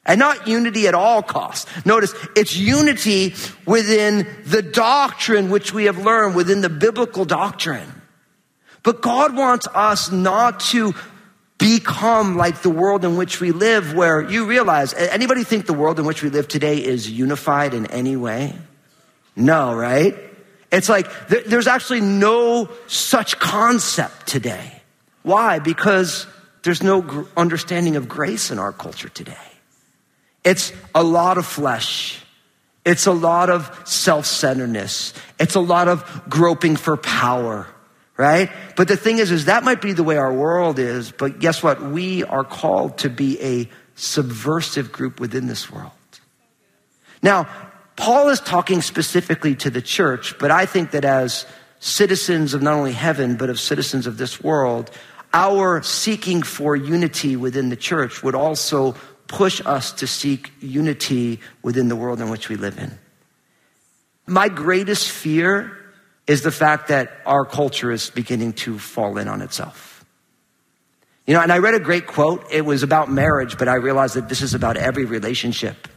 And 0.04 0.18
not 0.18 0.48
unity 0.48 0.88
at 0.88 0.96
all 0.96 1.22
costs. 1.22 1.70
Notice, 1.86 2.16
it's 2.36 2.58
unity 2.58 3.36
within 3.68 4.28
the 4.46 4.64
doctrine 4.64 5.52
which 5.52 5.72
we 5.72 5.86
have 5.86 6.04
learned, 6.04 6.34
within 6.34 6.62
the 6.62 6.70
biblical 6.70 7.24
doctrine. 7.24 8.02
But 8.82 9.04
God 9.04 9.36
wants 9.36 9.68
us 9.76 10.12
not 10.12 10.60
to 10.72 10.96
become 11.62 12.36
like 12.36 12.62
the 12.62 12.70
world 12.70 13.06
in 13.06 13.16
which 13.16 13.40
we 13.40 13.52
live 13.52 13.94
where 13.94 14.22
you 14.22 14.46
realize 14.46 14.94
anybody 14.94 15.46
think 15.46 15.66
the 15.66 15.74
world 15.74 15.98
in 16.00 16.06
which 16.06 16.22
we 16.22 16.30
live 16.30 16.48
today 16.48 16.84
is 16.84 17.10
unified 17.10 17.74
in 17.74 17.86
any 17.86 18.18
way 18.18 18.54
no 19.38 19.74
right 19.74 20.18
it's 20.72 20.90
like 20.90 21.08
there's 21.30 21.68
actually 21.68 22.02
no 22.02 22.68
such 22.88 23.40
concept 23.40 24.28
today 24.28 24.82
Why? 25.24 25.60
Because 25.60 26.28
there's 26.64 26.84
no 26.84 27.28
understanding 27.38 27.96
of 27.96 28.08
grace 28.08 28.52
in 28.52 28.60
our 28.60 28.72
culture 28.72 29.10
today. 29.10 29.36
It's 30.44 30.74
a 30.96 31.04
lot 31.04 31.38
of 31.38 31.46
flesh. 31.46 32.24
It's 32.84 33.06
a 33.06 33.12
lot 33.12 33.50
of 33.50 33.82
self 33.86 34.26
centeredness. 34.26 35.14
It's 35.40 35.56
a 35.56 35.60
lot 35.60 35.88
of 35.88 36.24
groping 36.28 36.76
for 36.76 36.98
power, 36.98 37.68
right? 38.22 38.52
But 38.76 38.88
the 38.88 38.96
thing 38.96 39.18
is, 39.18 39.32
is 39.32 39.46
that 39.46 39.64
might 39.64 39.82
be 39.82 39.94
the 39.94 40.04
way 40.04 40.16
our 40.16 40.32
world 40.32 40.78
is, 40.78 41.12
but 41.12 41.40
guess 41.40 41.64
what? 41.64 41.82
We 41.82 42.24
are 42.24 42.44
called 42.44 43.00
to 43.00 43.10
be 43.10 43.42
a 43.42 43.70
subversive 43.96 44.92
group 44.92 45.20
within 45.20 45.48
this 45.48 45.72
world. 45.72 45.92
Now, 47.24 47.50
Paul 47.96 48.30
is 48.30 48.40
talking 48.40 48.84
specifically 48.84 49.56
to 49.56 49.72
the 49.72 49.82
church, 49.82 50.38
but 50.38 50.52
I 50.52 50.68
think 50.68 50.92
that 50.92 51.04
as 51.04 51.48
citizens 51.80 52.54
of 52.54 52.62
not 52.62 52.76
only 52.76 52.94
heaven, 52.94 53.38
but 53.38 53.50
of 53.50 53.60
citizens 53.60 54.06
of 54.06 54.20
this 54.20 54.40
world, 54.40 54.92
our 55.34 55.82
seeking 55.82 56.44
for 56.44 56.76
unity 56.76 57.36
within 57.36 57.70
the 57.70 57.76
church 57.76 58.22
would 58.22 58.36
also 58.36 58.94
push 59.28 59.66
us 59.66 59.94
to 59.94 60.06
seek 60.06 60.52
unity 60.60 61.40
within 61.64 61.88
the 61.88 61.96
world 61.96 62.22
in 62.22 62.30
which 62.30 62.50
we 62.50 62.56
live 62.56 62.78
in. 62.78 63.00
My 64.28 64.48
greatest 64.48 65.10
fear 65.10 65.81
is 66.32 66.44
the 66.44 66.52
fact 66.52 66.88
that 66.88 67.12
our 67.26 67.44
culture 67.44 67.92
is 67.92 68.10
beginning 68.10 68.54
to 68.54 68.80
fall 68.80 69.18
in 69.18 69.28
on 69.28 69.42
itself. 69.42 70.06
You 71.28 71.34
know, 71.34 71.42
and 71.42 71.52
I 71.52 71.58
read 71.58 71.74
a 71.74 71.80
great 71.80 72.08
quote. 72.08 72.46
It 72.50 72.62
was 72.62 72.84
about 72.84 73.12
marriage, 73.12 73.58
but 73.58 73.68
I 73.68 73.76
realized 73.76 74.16
that 74.16 74.30
this 74.30 74.42
is 74.42 74.54
about 74.54 74.78
every 74.78 75.04
relationship. 75.04 75.90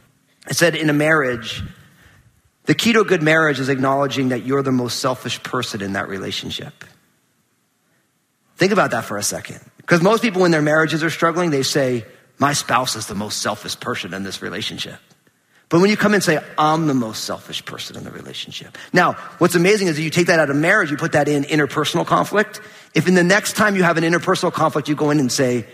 It 0.49 0.57
said, 0.57 0.75
in 0.75 0.89
a 0.89 0.93
marriage, 0.93 1.63
the 2.65 2.75
key 2.75 2.91
to 2.91 2.99
a 2.99 3.05
good 3.05 3.23
marriage 3.23 3.61
is 3.61 3.69
acknowledging 3.69 4.29
that 4.29 4.45
you're 4.45 4.61
the 4.61 4.73
most 4.73 4.99
selfish 4.99 5.41
person 5.41 5.81
in 5.81 5.93
that 5.93 6.09
relationship. 6.09 6.83
Think 8.57 8.73
about 8.73 8.91
that 8.91 9.05
for 9.05 9.15
a 9.15 9.23
second. 9.23 9.61
Because 9.77 10.01
most 10.01 10.21
people, 10.21 10.41
when 10.41 10.51
their 10.51 10.61
marriages 10.61 11.01
are 11.01 11.09
struggling, 11.09 11.49
they 11.49 11.63
say, 11.63 12.03
My 12.39 12.51
spouse 12.51 12.97
is 12.97 13.07
the 13.07 13.15
most 13.15 13.41
selfish 13.41 13.79
person 13.79 14.13
in 14.13 14.23
this 14.23 14.41
relationship. 14.41 14.99
But 15.69 15.81
when 15.81 15.89
you 15.89 15.97
come 15.97 16.13
and 16.13 16.23
say, 16.23 16.39
I'm 16.57 16.87
the 16.87 16.93
most 16.93 17.23
selfish 17.23 17.65
person 17.65 17.97
in 17.97 18.03
the 18.03 18.11
relationship. 18.11 18.77
Now, 18.93 19.13
what's 19.39 19.55
amazing 19.55 19.87
is 19.87 19.95
that 19.95 20.03
you 20.03 20.11
take 20.11 20.27
that 20.27 20.39
out 20.39 20.49
of 20.49 20.55
marriage, 20.55 20.91
you 20.91 20.97
put 20.97 21.13
that 21.13 21.27
in 21.27 21.43
interpersonal 21.43 22.05
conflict. 22.05 22.61
If 22.93 23.07
in 23.07 23.15
the 23.15 23.23
next 23.23 23.55
time 23.55 23.75
you 23.75 23.83
have 23.83 23.97
an 23.97 24.03
interpersonal 24.03 24.53
conflict, 24.53 24.87
you 24.87 24.95
go 24.95 25.09
in 25.09 25.19
and 25.19 25.31
say, 25.31 25.65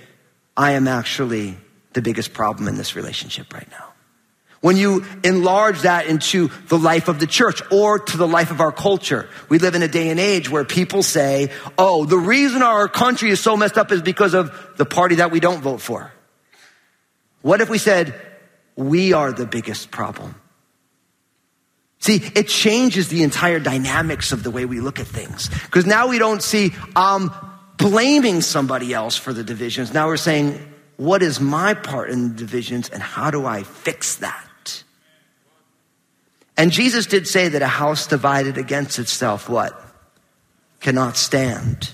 I 0.55 0.71
am 0.71 0.87
actually 0.87 1.57
the 1.93 2.01
biggest 2.01 2.33
problem 2.33 2.67
in 2.67 2.77
this 2.77 2.95
relationship 2.95 3.53
right 3.53 3.69
now. 3.69 3.87
When 4.61 4.77
you 4.77 5.03
enlarge 5.23 5.81
that 5.81 6.05
into 6.05 6.49
the 6.67 6.77
life 6.77 7.07
of 7.07 7.19
the 7.19 7.25
church 7.27 7.61
or 7.71 7.97
to 7.97 8.17
the 8.17 8.27
life 8.27 8.51
of 8.51 8.61
our 8.61 8.71
culture, 8.71 9.27
we 9.49 9.57
live 9.57 9.73
in 9.73 9.81
a 9.81 9.87
day 9.87 10.09
and 10.09 10.19
age 10.19 10.49
where 10.49 10.63
people 10.63 11.01
say, 11.01 11.49
oh, 11.79 12.05
the 12.05 12.17
reason 12.17 12.61
our 12.61 12.87
country 12.87 13.31
is 13.31 13.39
so 13.39 13.57
messed 13.57 13.77
up 13.77 13.91
is 13.91 14.03
because 14.03 14.35
of 14.35 14.55
the 14.77 14.85
party 14.85 15.15
that 15.15 15.31
we 15.31 15.39
don't 15.39 15.61
vote 15.61 15.81
for. 15.81 16.11
What 17.41 17.59
if 17.59 17.69
we 17.69 17.79
said, 17.79 18.13
we 18.75 19.13
are 19.13 19.31
the 19.31 19.45
biggest 19.45 19.91
problem? 19.91 20.35
See, 21.99 22.15
it 22.35 22.47
changes 22.47 23.09
the 23.09 23.21
entire 23.21 23.59
dynamics 23.59 24.31
of 24.31 24.41
the 24.43 24.49
way 24.49 24.65
we 24.65 24.79
look 24.79 24.99
at 24.99 25.05
things. 25.05 25.49
Because 25.49 25.85
now 25.85 26.07
we 26.07 26.17
don't 26.17 26.41
see, 26.41 26.73
um, 26.95 27.31
blaming 27.77 28.41
somebody 28.41 28.93
else 28.93 29.17
for 29.17 29.33
the 29.33 29.43
divisions. 29.43 29.93
Now 29.93 30.07
we're 30.07 30.17
saying, 30.17 30.59
what 30.97 31.21
is 31.23 31.39
my 31.39 31.73
part 31.73 32.09
in 32.09 32.29
the 32.29 32.35
divisions 32.35 32.89
and 32.89 33.01
how 33.01 33.31
do 33.31 33.45
I 33.45 33.63
fix 33.63 34.17
that? 34.17 34.83
And 36.57 36.71
Jesus 36.71 37.07
did 37.07 37.27
say 37.27 37.49
that 37.49 37.61
a 37.61 37.67
house 37.67 38.05
divided 38.05 38.57
against 38.57 38.99
itself, 38.99 39.49
what? 39.49 39.79
Cannot 40.79 41.17
stand. 41.17 41.91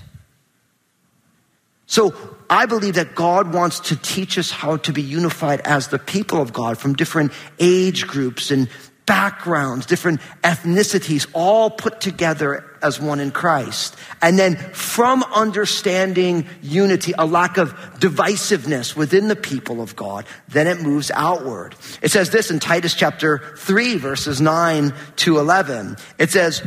So 1.87 2.13
I 2.49 2.65
believe 2.65 2.95
that 2.95 3.15
God 3.15 3.53
wants 3.53 3.79
to 3.79 3.95
teach 3.95 4.37
us 4.37 4.51
how 4.51 4.77
to 4.77 4.93
be 4.93 5.01
unified 5.01 5.61
as 5.61 5.87
the 5.87 5.99
people 5.99 6.41
of 6.41 6.53
God 6.53 6.77
from 6.77 6.93
different 6.93 7.31
age 7.59 8.05
groups 8.05 8.51
and 8.51 8.69
backgrounds, 9.05 9.85
different 9.85 10.19
ethnicities, 10.43 11.27
all 11.33 11.69
put 11.69 12.01
together 12.01 12.65
as 12.83 12.99
one 12.99 13.21
in 13.21 13.31
Christ. 13.31 13.95
And 14.21 14.37
then 14.37 14.57
from 14.73 15.23
understanding 15.23 16.45
unity, 16.61 17.13
a 17.17 17.25
lack 17.25 17.57
of 17.57 17.73
divisiveness 17.99 18.95
within 18.95 19.29
the 19.29 19.35
people 19.35 19.81
of 19.81 19.95
God, 19.95 20.25
then 20.49 20.67
it 20.67 20.81
moves 20.81 21.09
outward. 21.11 21.73
It 22.01 22.11
says 22.11 22.29
this 22.29 22.51
in 22.51 22.59
Titus 22.59 22.93
chapter 22.93 23.55
3, 23.57 23.95
verses 23.97 24.41
9 24.41 24.93
to 25.17 25.39
11. 25.39 25.95
It 26.19 26.29
says, 26.29 26.61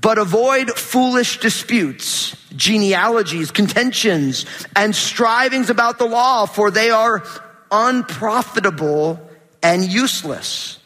but 0.00 0.18
avoid 0.18 0.70
foolish 0.70 1.38
disputes, 1.38 2.36
genealogies, 2.56 3.50
contentions, 3.50 4.46
and 4.74 4.94
strivings 4.94 5.70
about 5.70 5.98
the 5.98 6.06
law, 6.06 6.46
for 6.46 6.70
they 6.70 6.90
are 6.90 7.22
unprofitable 7.70 9.20
and 9.62 9.84
useless. 9.84 10.78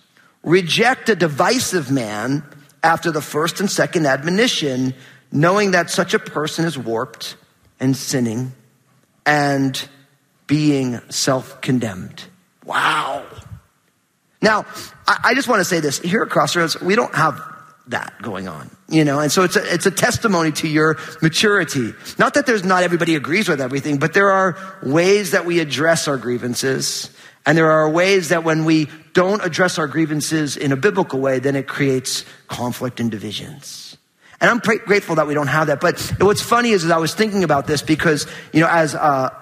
Reject 0.43 1.09
a 1.09 1.17
divisive 1.17 1.91
man 1.91 2.45
after 2.83 3.11
the 3.11 3.21
first 3.21 3.61
and 3.61 3.71
second 3.71 4.07
admonition, 4.07 4.95
knowing 5.31 5.73
that 5.73 5.91
such 5.91 6.15
a 6.15 6.19
person 6.19 6.65
is 6.65 6.79
warped 6.79 7.37
and 7.79 7.97
sinning 7.97 8.53
and 9.27 9.89
being 10.47 11.01
self 11.11 11.61
condemned. 11.61 12.25
Wow. 12.65 13.25
Now, 14.43 14.65
I 15.07 15.35
just 15.35 15.49
want 15.49 15.61
to 15.61 15.65
say 15.65 15.81
this 15.81 15.99
here 15.99 16.23
at 16.23 16.31
Crossroads, 16.31 16.81
we 16.81 16.97
don't 16.97 17.15
have 17.15 17.50
that 17.91 18.15
going 18.23 18.49
on, 18.49 18.71
you 18.89 19.05
know, 19.05 19.21
and 19.21 19.31
so 19.31 19.43
it's 19.43 19.57
a, 19.57 19.75
it's 19.75 19.87
a 19.87 19.91
testimony 19.91 20.53
to 20.53 20.69
your 20.69 20.99
maturity. 21.23 21.93
Not 22.19 22.35
that 22.35 22.47
there's 22.47 22.65
not 22.65 22.83
everybody 22.83 23.15
agrees 23.15 23.49
with 23.49 23.61
everything, 23.61 23.99
but 23.99 24.15
there 24.15 24.31
are 24.31 24.57
ways 24.83 25.33
that 25.33 25.45
we 25.45 25.61
address 25.61 26.09
our 26.09 26.17
grievances. 26.17 27.15
And 27.47 27.57
there 27.57 27.71
are 27.71 27.89
ways 27.89 28.29
that 28.29 28.45
when 28.45 28.65
we 28.65 28.89
don't 29.13 29.45
address 29.45 29.79
our 29.79 29.87
grievances 29.87 30.57
in 30.57 30.73
a 30.73 30.77
biblical 30.77 31.21
way, 31.21 31.39
then 31.39 31.57
it 31.57 31.67
creates 31.67 32.25
conflict 32.49 33.01
and 33.01 33.11
divisions. 33.11 33.97
And 34.41 34.51
I'm 34.51 34.59
grateful 34.59 35.17
that 35.17 35.27
we 35.27 35.35
don't 35.35 35.49
have 35.49 35.67
that. 35.67 35.81
But 35.81 36.01
what's 36.21 36.43
funny 36.43 36.71
is, 36.71 36.85
is 36.85 36.91
I 36.91 36.99
was 36.99 37.15
thinking 37.15 37.45
about 37.45 37.67
this 37.67 37.83
because, 37.83 38.27
you 38.53 38.61
know, 38.61 38.69
as 38.69 38.95
a, 38.95 39.37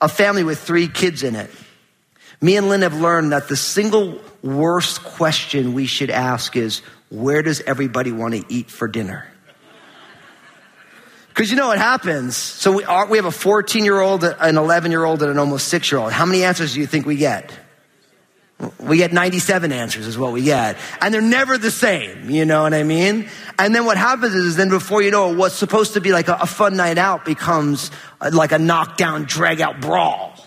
a 0.00 0.08
family 0.08 0.44
with 0.44 0.58
three 0.58 0.88
kids 0.88 1.22
in 1.22 1.36
it, 1.36 1.50
me 2.40 2.56
and 2.56 2.68
Lynn 2.68 2.82
have 2.82 3.00
learned 3.00 3.32
that 3.32 3.48
the 3.48 3.56
single 3.56 4.20
worst 4.42 5.02
question 5.02 5.74
we 5.74 5.86
should 5.86 6.10
ask 6.10 6.56
is, 6.56 6.82
where 7.10 7.42
does 7.42 7.60
everybody 7.60 8.12
want 8.12 8.34
to 8.34 8.44
eat 8.48 8.70
for 8.70 8.88
dinner? 8.88 9.26
Because 11.28 11.50
you 11.50 11.56
know 11.56 11.68
what 11.68 11.78
happens. 11.78 12.34
So 12.34 12.72
we, 12.72 12.84
are, 12.84 13.06
we 13.06 13.18
have 13.18 13.26
a 13.26 13.30
14 13.30 13.84
year 13.84 14.00
old, 14.00 14.24
an 14.24 14.56
11 14.56 14.90
year 14.90 15.04
old, 15.04 15.22
and 15.22 15.30
an 15.30 15.38
almost 15.38 15.68
six 15.68 15.92
year 15.92 16.00
old. 16.00 16.12
How 16.12 16.24
many 16.24 16.44
answers 16.44 16.74
do 16.74 16.80
you 16.80 16.86
think 16.86 17.04
we 17.04 17.16
get? 17.16 17.52
We 18.80 18.96
get 18.96 19.12
97 19.12 19.70
answers 19.70 20.06
is 20.06 20.16
what 20.16 20.32
we 20.32 20.42
get. 20.42 20.78
And 21.02 21.12
they're 21.12 21.20
never 21.20 21.58
the 21.58 21.70
same. 21.70 22.30
You 22.30 22.46
know 22.46 22.62
what 22.62 22.72
I 22.72 22.84
mean? 22.84 23.28
And 23.58 23.74
then 23.74 23.84
what 23.84 23.98
happens 23.98 24.34
is 24.34 24.56
then 24.56 24.70
before 24.70 25.02
you 25.02 25.10
know 25.10 25.30
it, 25.30 25.36
what's 25.36 25.54
supposed 25.54 25.92
to 25.92 26.00
be 26.00 26.10
like 26.10 26.28
a, 26.28 26.38
a 26.40 26.46
fun 26.46 26.74
night 26.74 26.96
out 26.96 27.26
becomes 27.26 27.90
uh, 28.18 28.30
like 28.32 28.52
a 28.52 28.58
knockdown, 28.58 29.24
drag 29.24 29.60
out 29.60 29.78
brawl 29.82 30.45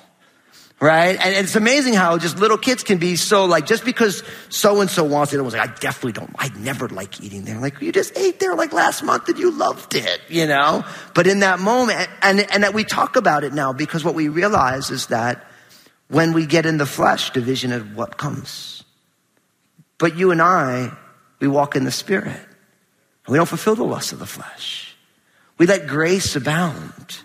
right? 0.80 1.18
And 1.20 1.36
it's 1.36 1.56
amazing 1.56 1.94
how 1.94 2.18
just 2.18 2.38
little 2.38 2.58
kids 2.58 2.84
can 2.84 2.98
be 2.98 3.16
so 3.16 3.46
like, 3.46 3.66
just 3.66 3.84
because 3.84 4.24
so 4.50 4.82
and 4.82 4.90
so 4.90 5.04
wants 5.04 5.34
it, 5.34 5.38
it 5.38 5.42
was 5.42 5.54
like, 5.54 5.70
I 5.70 5.74
definitely 5.80 6.14
don't, 6.14 6.34
I 6.38 6.50
never 6.58 6.88
like 6.88 7.22
eating 7.22 7.44
there. 7.44 7.60
Like, 7.60 7.82
you 7.82 7.92
just 7.92 8.18
ate 8.18 8.40
there 8.40 8.56
like 8.56 8.72
last 8.72 9.04
month 9.04 9.28
and 9.28 9.38
you 9.38 9.52
loved 9.52 9.96
it, 9.96 10.22
you 10.30 10.48
know? 10.48 10.86
But 11.14 11.28
in 11.28 11.40
that 11.40 11.60
moment, 11.60 12.10
and, 12.22 12.40
and 12.52 12.64
that 12.64 12.74
we 12.74 12.84
talk 12.84 13.16
about 13.16 13.44
it 13.44 13.54
now 13.54 13.74
because 13.74 14.04
what 14.04 14.16
we 14.16 14.30
realize 14.30 14.90
is 14.90 15.08
that 15.08 15.46
when 16.08 16.34
we 16.34 16.46
get 16.46 16.66
in 16.66 16.78
the 16.78 16.86
flesh, 16.86 17.32
division 17.32 17.72
is 17.72 17.84
what 17.96 18.18
comes. 18.18 18.84
But 19.98 20.18
you 20.18 20.32
and 20.32 20.42
I, 20.42 20.92
we 21.40 21.48
walk 21.48 21.76
in 21.76 21.84
the 21.84 21.92
spirit. 21.92 22.40
We 23.28 23.38
don't 23.38 23.46
fulfill 23.46 23.76
the 23.76 23.84
lust 23.84 24.12
of 24.12 24.20
the 24.20 24.26
flesh. 24.26 24.96
We 25.58 25.68
let 25.68 25.88
grace 25.88 26.36
abound. 26.36 27.20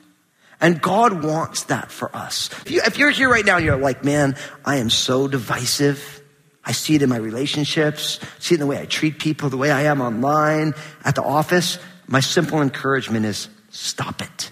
And 0.60 0.80
God 0.80 1.22
wants 1.24 1.64
that 1.64 1.90
for 1.90 2.14
us. 2.14 2.50
If, 2.66 2.98
you, 2.98 3.06
are 3.06 3.10
here 3.10 3.28
right 3.28 3.44
now 3.44 3.58
you're 3.58 3.76
like, 3.76 4.04
man, 4.04 4.36
I 4.64 4.76
am 4.76 4.90
so 4.90 5.28
divisive. 5.28 6.22
I 6.64 6.72
see 6.72 6.94
it 6.94 7.02
in 7.02 7.08
my 7.10 7.18
relationships, 7.18 8.18
see 8.38 8.54
it 8.54 8.56
in 8.56 8.60
the 8.60 8.66
way 8.66 8.80
I 8.80 8.86
treat 8.86 9.18
people, 9.18 9.50
the 9.50 9.56
way 9.56 9.70
I 9.70 9.82
am 9.82 10.00
online, 10.00 10.74
at 11.04 11.14
the 11.14 11.22
office. 11.22 11.78
My 12.06 12.20
simple 12.20 12.62
encouragement 12.62 13.26
is 13.26 13.48
stop 13.70 14.22
it. 14.22 14.50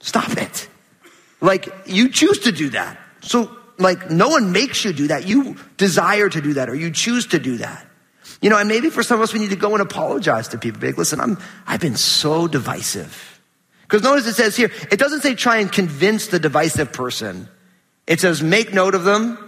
Stop 0.00 0.36
it. 0.36 0.68
Like, 1.40 1.68
you 1.86 2.08
choose 2.08 2.40
to 2.40 2.52
do 2.52 2.70
that. 2.70 2.98
So, 3.20 3.56
like, 3.78 4.10
no 4.10 4.28
one 4.28 4.52
makes 4.52 4.84
you 4.84 4.92
do 4.92 5.08
that. 5.08 5.26
You 5.26 5.56
desire 5.76 6.28
to 6.28 6.40
do 6.40 6.54
that 6.54 6.68
or 6.68 6.74
you 6.74 6.90
choose 6.90 7.26
to 7.28 7.38
do 7.38 7.58
that. 7.58 7.86
You 8.40 8.50
know, 8.50 8.58
and 8.58 8.68
maybe 8.68 8.90
for 8.90 9.02
some 9.02 9.18
of 9.18 9.22
us, 9.22 9.32
we 9.32 9.38
need 9.38 9.50
to 9.50 9.56
go 9.56 9.72
and 9.72 9.82
apologize 9.82 10.48
to 10.48 10.58
people. 10.58 10.80
Be 10.80 10.88
like, 10.88 10.98
listen, 10.98 11.20
I'm, 11.20 11.38
I've 11.66 11.80
been 11.80 11.96
so 11.96 12.46
divisive. 12.48 13.35
Because 13.86 14.02
notice 14.02 14.26
it 14.26 14.34
says 14.34 14.56
here, 14.56 14.70
it 14.90 14.98
doesn't 14.98 15.20
say 15.20 15.34
try 15.34 15.58
and 15.58 15.70
convince 15.70 16.26
the 16.26 16.38
divisive 16.38 16.92
person. 16.92 17.48
It 18.06 18.20
says 18.20 18.42
make 18.42 18.72
note 18.74 18.94
of 18.94 19.04
them 19.04 19.38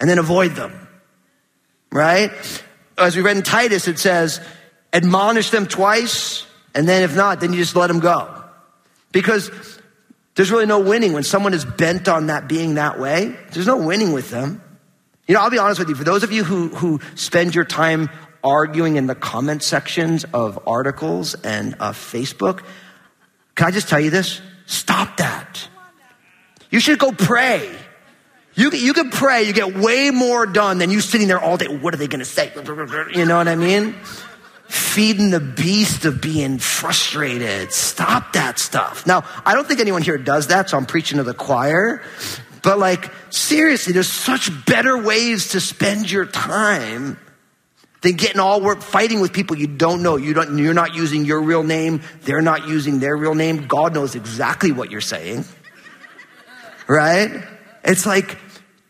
and 0.00 0.08
then 0.08 0.18
avoid 0.18 0.52
them. 0.52 0.88
Right? 1.90 2.30
As 2.96 3.16
we 3.16 3.22
read 3.22 3.36
in 3.36 3.42
Titus, 3.42 3.88
it 3.88 3.98
says 3.98 4.40
admonish 4.92 5.50
them 5.50 5.66
twice 5.66 6.46
and 6.74 6.88
then 6.88 7.02
if 7.02 7.14
not, 7.14 7.40
then 7.40 7.52
you 7.52 7.58
just 7.58 7.76
let 7.76 7.86
them 7.86 8.00
go. 8.00 8.44
Because 9.12 9.50
there's 10.34 10.50
really 10.50 10.66
no 10.66 10.80
winning 10.80 11.12
when 11.12 11.22
someone 11.22 11.54
is 11.54 11.64
bent 11.64 12.08
on 12.08 12.26
that 12.26 12.48
being 12.48 12.74
that 12.74 12.98
way. 12.98 13.36
There's 13.52 13.66
no 13.66 13.76
winning 13.76 14.12
with 14.12 14.30
them. 14.30 14.60
You 15.28 15.34
know, 15.34 15.40
I'll 15.40 15.50
be 15.50 15.58
honest 15.58 15.78
with 15.78 15.88
you. 15.88 15.94
For 15.94 16.04
those 16.04 16.24
of 16.24 16.32
you 16.32 16.42
who, 16.44 16.68
who 16.68 17.00
spend 17.14 17.54
your 17.54 17.64
time 17.64 18.10
arguing 18.42 18.96
in 18.96 19.06
the 19.06 19.14
comment 19.14 19.62
sections 19.62 20.24
of 20.34 20.58
articles 20.66 21.34
and 21.34 21.76
uh, 21.80 21.92
Facebook, 21.92 22.62
can 23.54 23.68
I 23.68 23.70
just 23.70 23.88
tell 23.88 24.00
you 24.00 24.10
this? 24.10 24.40
Stop 24.66 25.18
that. 25.18 25.68
You 26.70 26.80
should 26.80 26.98
go 26.98 27.12
pray. 27.12 27.70
You, 28.54 28.70
you 28.70 28.92
can 28.92 29.10
pray, 29.10 29.44
you 29.44 29.52
get 29.52 29.76
way 29.76 30.10
more 30.10 30.46
done 30.46 30.78
than 30.78 30.90
you 30.90 31.00
sitting 31.00 31.26
there 31.26 31.40
all 31.40 31.56
day. 31.56 31.66
What 31.66 31.92
are 31.92 31.96
they 31.96 32.06
going 32.06 32.20
to 32.20 32.24
say? 32.24 32.52
You 33.14 33.26
know 33.26 33.36
what 33.36 33.48
I 33.48 33.56
mean? 33.56 33.94
Feeding 34.68 35.30
the 35.30 35.40
beast 35.40 36.04
of 36.04 36.20
being 36.20 36.58
frustrated. 36.58 37.72
Stop 37.72 38.32
that 38.34 38.58
stuff. 38.58 39.06
Now, 39.06 39.24
I 39.44 39.54
don't 39.54 39.66
think 39.66 39.80
anyone 39.80 40.02
here 40.02 40.18
does 40.18 40.48
that, 40.48 40.70
so 40.70 40.76
I'm 40.76 40.86
preaching 40.86 41.18
to 41.18 41.24
the 41.24 41.34
choir. 41.34 42.02
But 42.62 42.78
like, 42.78 43.12
seriously, 43.30 43.92
there's 43.92 44.10
such 44.10 44.50
better 44.66 44.96
ways 44.96 45.48
to 45.48 45.60
spend 45.60 46.10
your 46.10 46.24
time 46.24 47.18
than 48.04 48.16
getting 48.16 48.38
all 48.38 48.60
work 48.60 48.82
fighting 48.82 49.20
with 49.20 49.32
people 49.32 49.56
you 49.56 49.66
don't 49.66 50.02
know. 50.02 50.16
You 50.16 50.34
don't, 50.34 50.58
you're 50.58 50.74
not 50.74 50.94
using 50.94 51.24
your 51.24 51.40
real 51.40 51.62
name. 51.62 52.02
They're 52.22 52.42
not 52.42 52.68
using 52.68 53.00
their 53.00 53.16
real 53.16 53.34
name. 53.34 53.66
God 53.66 53.94
knows 53.94 54.14
exactly 54.14 54.72
what 54.72 54.90
you're 54.90 55.00
saying. 55.00 55.46
Right? 56.86 57.42
It's 57.82 58.04
like, 58.04 58.36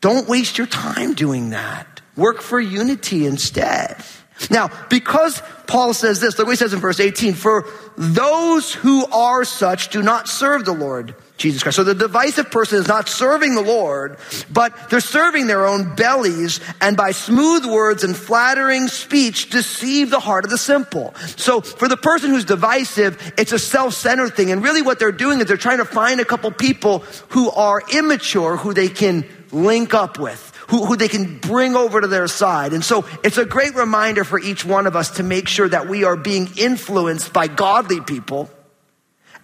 don't 0.01 0.29
waste 0.29 0.59
your 0.59 0.67
time 0.67 1.15
doing 1.15 1.51
that. 1.51 2.01
Work 2.17 2.43
for 2.43 2.61
unity 2.61 3.25
instead. 3.25 4.05
Now, 4.51 4.71
because 4.91 5.41
Paul 5.67 5.95
says 5.95 6.21
this, 6.21 6.39
look 6.39 6.47
what 6.47 6.53
he 6.53 6.57
says 6.57 6.75
in 6.75 6.81
verse 6.81 7.01
18, 7.01 7.35
for 7.35 7.67
those 7.97 8.75
who 8.75 9.07
are 9.07 9.45
such 9.45 9.89
do 9.89 10.03
not 10.03 10.29
serve 10.29 10.65
the 10.65 10.73
Lord 10.73 11.15
Jesus 11.37 11.63
Christ. 11.63 11.77
So 11.77 11.85
the 11.85 11.95
divisive 11.95 12.51
person 12.51 12.79
is 12.79 12.87
not 12.87 13.09
serving 13.09 13.55
the 13.55 13.63
Lord, 13.63 14.19
but 14.51 14.91
they're 14.91 15.01
serving 15.01 15.47
their 15.47 15.67
own 15.67 15.95
bellies 15.95 16.61
and 16.81 16.97
by 16.97 17.11
smooth 17.11 17.65
words 17.65 18.05
and 18.05 18.17
flattering 18.17 18.89
speech 18.89 19.51
deceive 19.51 20.11
the 20.11 20.21
heart 20.21 20.45
of 20.45 20.51
the 20.51 20.59
simple. 20.59 21.15
So 21.37 21.61
for 21.61 21.89
the 21.89 21.97
person 21.97 22.31
who's 22.31 22.45
divisive, 22.45 23.35
it's 23.37 23.53
a 23.53 23.59
self-centered 23.59 24.35
thing. 24.35 24.53
And 24.53 24.63
really 24.63 24.83
what 24.83 24.99
they're 24.99 25.13
doing 25.13 25.41
is 25.41 25.47
they're 25.47 25.57
trying 25.57 25.79
to 25.79 25.85
find 25.85 26.21
a 26.21 26.25
couple 26.25 26.51
people 26.53 27.01
who 27.31 27.51
are 27.51 27.83
immature, 27.93 28.57
who 28.57 28.73
they 28.73 28.89
can 28.89 29.25
link 29.51 29.95
up 29.95 30.19
with 30.19 30.53
who, 30.75 30.87
who 30.87 30.97
they 30.97 31.07
can 31.07 31.39
bring 31.39 31.77
over 31.77 32.01
to 32.01 32.09
their 32.09 32.27
side. 32.27 32.73
And 32.73 32.83
so 32.85 33.05
it's 33.23 33.39
a 33.39 33.45
great 33.45 33.77
reminder 33.77 34.25
for 34.25 34.41
each 34.41 34.65
one 34.65 34.89
of 34.89 34.97
us 34.97 35.19
to 35.19 35.23
make 35.23 35.47
sure 35.47 35.69
that 35.69 35.89
we 35.89 36.03
are 36.03 36.17
being 36.17 36.49
influenced 36.57 37.33
by 37.33 37.47
godly 37.47 38.01
people 38.01 38.51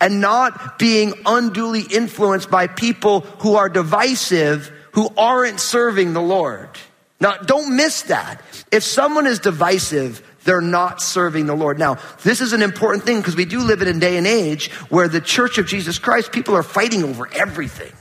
and 0.01 0.21
not 0.21 0.77
being 0.77 1.13
unduly 1.25 1.83
influenced 1.83 2.51
by 2.51 2.67
people 2.67 3.21
who 3.21 3.55
are 3.55 3.69
divisive, 3.69 4.73
who 4.93 5.09
aren't 5.17 5.61
serving 5.61 6.15
the 6.15 6.23
Lord. 6.23 6.69
Now, 7.21 7.37
don't 7.37 7.77
miss 7.77 8.03
that. 8.03 8.43
If 8.73 8.83
someone 8.83 9.29
is 9.29 9.39
divisive, 9.39 10.27
they're 10.43 10.61
not 10.61 11.01
serving 11.01 11.47
the 11.47 11.55
Lord. 11.55 11.79
Now, 11.79 11.99
this 12.25 12.41
is 12.41 12.53
an 12.55 12.63
important 12.63 13.05
thing 13.05 13.19
because 13.19 13.37
we 13.37 13.45
do 13.45 13.61
live 13.61 13.83
in 13.83 13.89
a 13.89 14.01
day 14.01 14.17
and 14.17 14.27
age 14.27 14.73
where 14.89 15.07
the 15.07 15.21
church 15.21 15.59
of 15.59 15.67
Jesus 15.69 16.01
Christ, 16.01 16.33
people 16.33 16.57
are 16.57 16.65
fighting 16.65 17.05
over 17.05 17.29
everything 17.33 17.93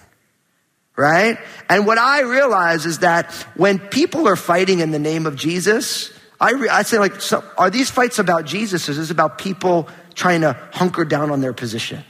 right? 1.00 1.38
And 1.70 1.88
what 1.88 1.98
I 1.98 2.22
realize 2.22 2.86
is 2.86 3.00
that 3.00 3.32
when 3.56 3.80
people 3.80 4.28
are 4.28 4.36
fighting 4.36 4.82
in 4.82 4.92
the 4.92 5.00
name 5.00 5.26
of 5.26 5.38
Jesus, 5.38 6.12
I, 6.42 6.52
re- 6.52 6.68
I 6.68 6.84
say 6.84 7.00
like, 7.00 7.22
so 7.22 7.42
are 7.58 7.70
these 7.70 7.90
fights 7.90 8.20
about 8.20 8.46
Jesus? 8.46 8.88
Or 8.90 8.92
is 8.92 8.98
this 8.98 9.10
about 9.10 9.38
people 9.38 9.88
trying 10.14 10.42
to 10.42 10.58
hunker 10.74 11.06
down 11.06 11.32
on 11.32 11.40
their 11.40 11.54
position? 11.54 12.04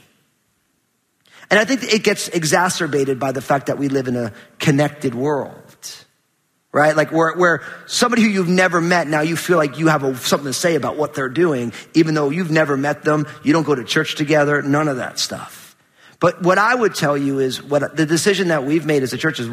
And 1.51 1.59
I 1.59 1.65
think 1.65 1.93
it 1.93 2.03
gets 2.03 2.29
exacerbated 2.29 3.19
by 3.19 3.31
the 3.31 3.41
fact 3.41 3.67
that 3.67 3.77
we 3.77 3.89
live 3.89 4.07
in 4.07 4.15
a 4.15 4.33
connected 4.57 5.13
world. 5.13 5.63
Right? 6.71 6.95
Like 6.95 7.11
where, 7.11 7.33
where 7.35 7.61
somebody 7.85 8.23
who 8.23 8.27
you've 8.27 8.49
never 8.49 8.81
met, 8.81 9.07
now 9.07 9.21
you 9.21 9.35
feel 9.35 9.57
like 9.57 9.77
you 9.77 9.87
have 9.87 10.03
a, 10.03 10.15
something 10.15 10.47
to 10.47 10.53
say 10.53 10.75
about 10.75 10.97
what 10.97 11.13
they're 11.13 11.29
doing, 11.29 11.73
even 11.93 12.15
though 12.15 12.31
you've 12.31 12.51
never 12.51 12.75
met 12.75 13.03
them, 13.03 13.27
you 13.43 13.53
don't 13.53 13.65
go 13.65 13.75
to 13.75 13.83
church 13.83 14.15
together, 14.15 14.63
none 14.63 14.87
of 14.87 14.97
that 14.97 15.19
stuff. 15.19 15.58
But 16.19 16.41
what 16.41 16.57
I 16.57 16.75
would 16.75 16.95
tell 16.95 17.17
you 17.17 17.39
is 17.39 17.63
what 17.63 17.95
the 17.95 18.05
decision 18.05 18.49
that 18.49 18.65
we've 18.65 18.85
made 18.85 19.03
as 19.03 19.13
a 19.13 19.17
church 19.17 19.39
is 19.39 19.49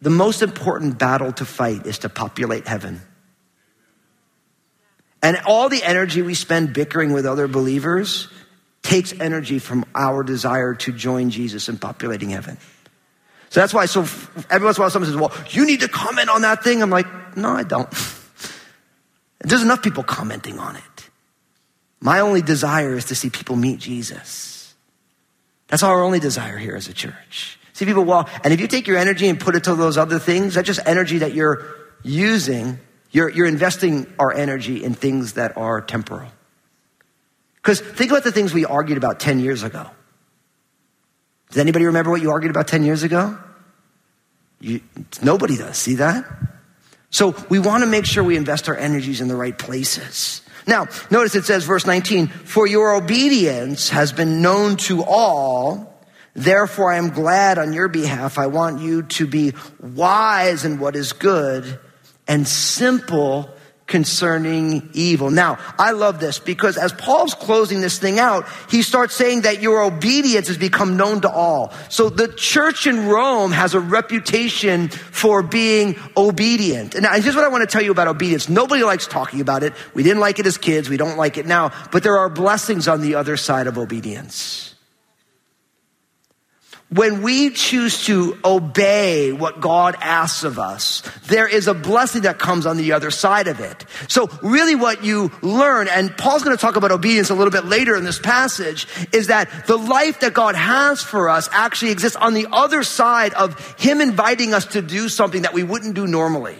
the 0.00 0.10
most 0.10 0.42
important 0.42 0.98
battle 0.98 1.32
to 1.32 1.44
fight 1.44 1.86
is 1.86 1.98
to 1.98 2.08
populate 2.08 2.66
heaven. 2.66 3.02
And 5.22 5.38
all 5.46 5.68
the 5.68 5.82
energy 5.82 6.22
we 6.22 6.34
spend 6.34 6.72
bickering 6.72 7.12
with 7.12 7.26
other 7.26 7.48
believers 7.48 8.28
takes 8.82 9.12
energy 9.20 9.58
from 9.58 9.84
our 9.94 10.22
desire 10.22 10.74
to 10.74 10.92
join 10.92 11.30
Jesus 11.30 11.68
in 11.68 11.76
populating 11.78 12.30
heaven. 12.30 12.56
So 13.50 13.60
that's 13.60 13.74
why, 13.74 13.86
so 13.86 14.02
every 14.50 14.64
once 14.64 14.76
in 14.76 14.80
a 14.80 14.84
while 14.84 14.90
someone 14.90 15.10
says, 15.10 15.16
well, 15.16 15.32
you 15.50 15.66
need 15.66 15.80
to 15.80 15.88
comment 15.88 16.28
on 16.28 16.42
that 16.42 16.62
thing. 16.62 16.82
I'm 16.82 16.90
like, 16.90 17.36
no, 17.36 17.50
I 17.50 17.64
don't. 17.64 17.88
There's 19.40 19.62
enough 19.62 19.82
people 19.82 20.04
commenting 20.04 20.58
on 20.58 20.76
it. 20.76 20.82
My 22.00 22.20
only 22.20 22.42
desire 22.42 22.94
is 22.94 23.06
to 23.06 23.14
see 23.14 23.30
people 23.30 23.56
meet 23.56 23.80
Jesus. 23.80 24.57
That's 25.68 25.82
our 25.82 26.02
only 26.02 26.18
desire 26.18 26.58
here 26.58 26.74
as 26.74 26.88
a 26.88 26.94
church. 26.94 27.58
See 27.74 27.84
people 27.84 28.04
walk, 28.04 28.28
and 28.42 28.52
if 28.52 28.60
you 28.60 28.66
take 28.66 28.86
your 28.86 28.96
energy 28.96 29.28
and 29.28 29.38
put 29.38 29.54
it 29.54 29.64
to 29.64 29.74
those 29.74 29.96
other 29.96 30.18
things, 30.18 30.54
that's 30.54 30.66
just 30.66 30.80
energy 30.84 31.18
that 31.18 31.32
you're 31.32 31.64
using. 32.02 32.78
You're, 33.10 33.28
you're 33.28 33.46
investing 33.46 34.12
our 34.18 34.32
energy 34.32 34.82
in 34.82 34.94
things 34.94 35.34
that 35.34 35.56
are 35.56 35.80
temporal. 35.80 36.30
Because 37.56 37.80
think 37.80 38.10
about 38.10 38.24
the 38.24 38.32
things 38.32 38.52
we 38.52 38.64
argued 38.64 38.98
about 38.98 39.20
10 39.20 39.40
years 39.40 39.62
ago. 39.62 39.88
Does 41.50 41.58
anybody 41.58 41.86
remember 41.86 42.10
what 42.10 42.20
you 42.20 42.30
argued 42.30 42.50
about 42.50 42.68
10 42.68 42.82
years 42.82 43.02
ago? 43.02 43.38
You, 44.60 44.80
nobody 45.22 45.56
does. 45.56 45.76
See 45.76 45.96
that? 45.96 46.24
So 47.10 47.34
we 47.48 47.58
want 47.58 47.84
to 47.84 47.86
make 47.88 48.04
sure 48.04 48.22
we 48.22 48.36
invest 48.36 48.68
our 48.68 48.76
energies 48.76 49.20
in 49.20 49.28
the 49.28 49.36
right 49.36 49.56
places. 49.56 50.42
Now, 50.68 50.86
notice 51.10 51.34
it 51.34 51.46
says, 51.46 51.64
verse 51.64 51.86
19, 51.86 52.28
for 52.28 52.66
your 52.66 52.94
obedience 52.94 53.88
has 53.88 54.12
been 54.12 54.42
known 54.42 54.76
to 54.76 55.02
all. 55.02 55.98
Therefore, 56.34 56.92
I 56.92 56.98
am 56.98 57.08
glad 57.08 57.56
on 57.56 57.72
your 57.72 57.88
behalf. 57.88 58.38
I 58.38 58.48
want 58.48 58.82
you 58.82 59.02
to 59.04 59.26
be 59.26 59.54
wise 59.80 60.66
in 60.66 60.78
what 60.78 60.94
is 60.94 61.14
good 61.14 61.80
and 62.28 62.46
simple 62.46 63.48
concerning 63.88 64.88
evil. 64.92 65.30
Now, 65.30 65.58
I 65.78 65.90
love 65.90 66.20
this 66.20 66.38
because 66.38 66.76
as 66.76 66.92
Paul's 66.92 67.34
closing 67.34 67.80
this 67.80 67.98
thing 67.98 68.20
out, 68.20 68.46
he 68.70 68.82
starts 68.82 69.14
saying 69.16 69.40
that 69.40 69.60
your 69.60 69.82
obedience 69.82 70.46
has 70.46 70.58
become 70.58 70.96
known 70.96 71.22
to 71.22 71.30
all. 71.30 71.72
So 71.88 72.08
the 72.10 72.28
church 72.28 72.86
in 72.86 73.08
Rome 73.08 73.50
has 73.50 73.74
a 73.74 73.80
reputation 73.80 74.88
for 74.88 75.42
being 75.42 75.96
obedient. 76.16 76.94
And 76.94 77.06
here's 77.22 77.34
what 77.34 77.44
I 77.44 77.48
want 77.48 77.68
to 77.68 77.72
tell 77.72 77.82
you 77.82 77.90
about 77.90 78.06
obedience. 78.06 78.48
Nobody 78.48 78.84
likes 78.84 79.08
talking 79.08 79.40
about 79.40 79.64
it. 79.64 79.72
We 79.94 80.04
didn't 80.04 80.20
like 80.20 80.38
it 80.38 80.46
as 80.46 80.58
kids. 80.58 80.88
We 80.88 80.98
don't 80.98 81.16
like 81.16 81.38
it 81.38 81.46
now, 81.46 81.72
but 81.90 82.04
there 82.04 82.18
are 82.18 82.28
blessings 82.28 82.86
on 82.86 83.00
the 83.00 83.16
other 83.16 83.36
side 83.36 83.66
of 83.66 83.78
obedience. 83.78 84.74
When 86.90 87.20
we 87.20 87.50
choose 87.50 88.06
to 88.06 88.38
obey 88.42 89.32
what 89.32 89.60
God 89.60 89.94
asks 90.00 90.42
of 90.42 90.58
us, 90.58 91.02
there 91.26 91.46
is 91.46 91.68
a 91.68 91.74
blessing 91.74 92.22
that 92.22 92.38
comes 92.38 92.64
on 92.64 92.78
the 92.78 92.92
other 92.92 93.10
side 93.10 93.46
of 93.46 93.60
it. 93.60 93.84
So 94.08 94.28
really 94.42 94.74
what 94.74 95.04
you 95.04 95.30
learn, 95.42 95.88
and 95.88 96.16
Paul's 96.16 96.44
going 96.44 96.56
to 96.56 96.60
talk 96.60 96.76
about 96.76 96.90
obedience 96.90 97.28
a 97.28 97.34
little 97.34 97.50
bit 97.50 97.66
later 97.66 97.94
in 97.94 98.04
this 98.04 98.18
passage, 98.18 98.86
is 99.12 99.26
that 99.26 99.66
the 99.66 99.76
life 99.76 100.20
that 100.20 100.32
God 100.32 100.54
has 100.54 101.02
for 101.02 101.28
us 101.28 101.50
actually 101.52 101.90
exists 101.90 102.16
on 102.16 102.32
the 102.32 102.46
other 102.50 102.82
side 102.82 103.34
of 103.34 103.76
Him 103.78 104.00
inviting 104.00 104.54
us 104.54 104.64
to 104.68 104.80
do 104.80 105.10
something 105.10 105.42
that 105.42 105.52
we 105.52 105.64
wouldn't 105.64 105.94
do 105.94 106.06
normally 106.06 106.56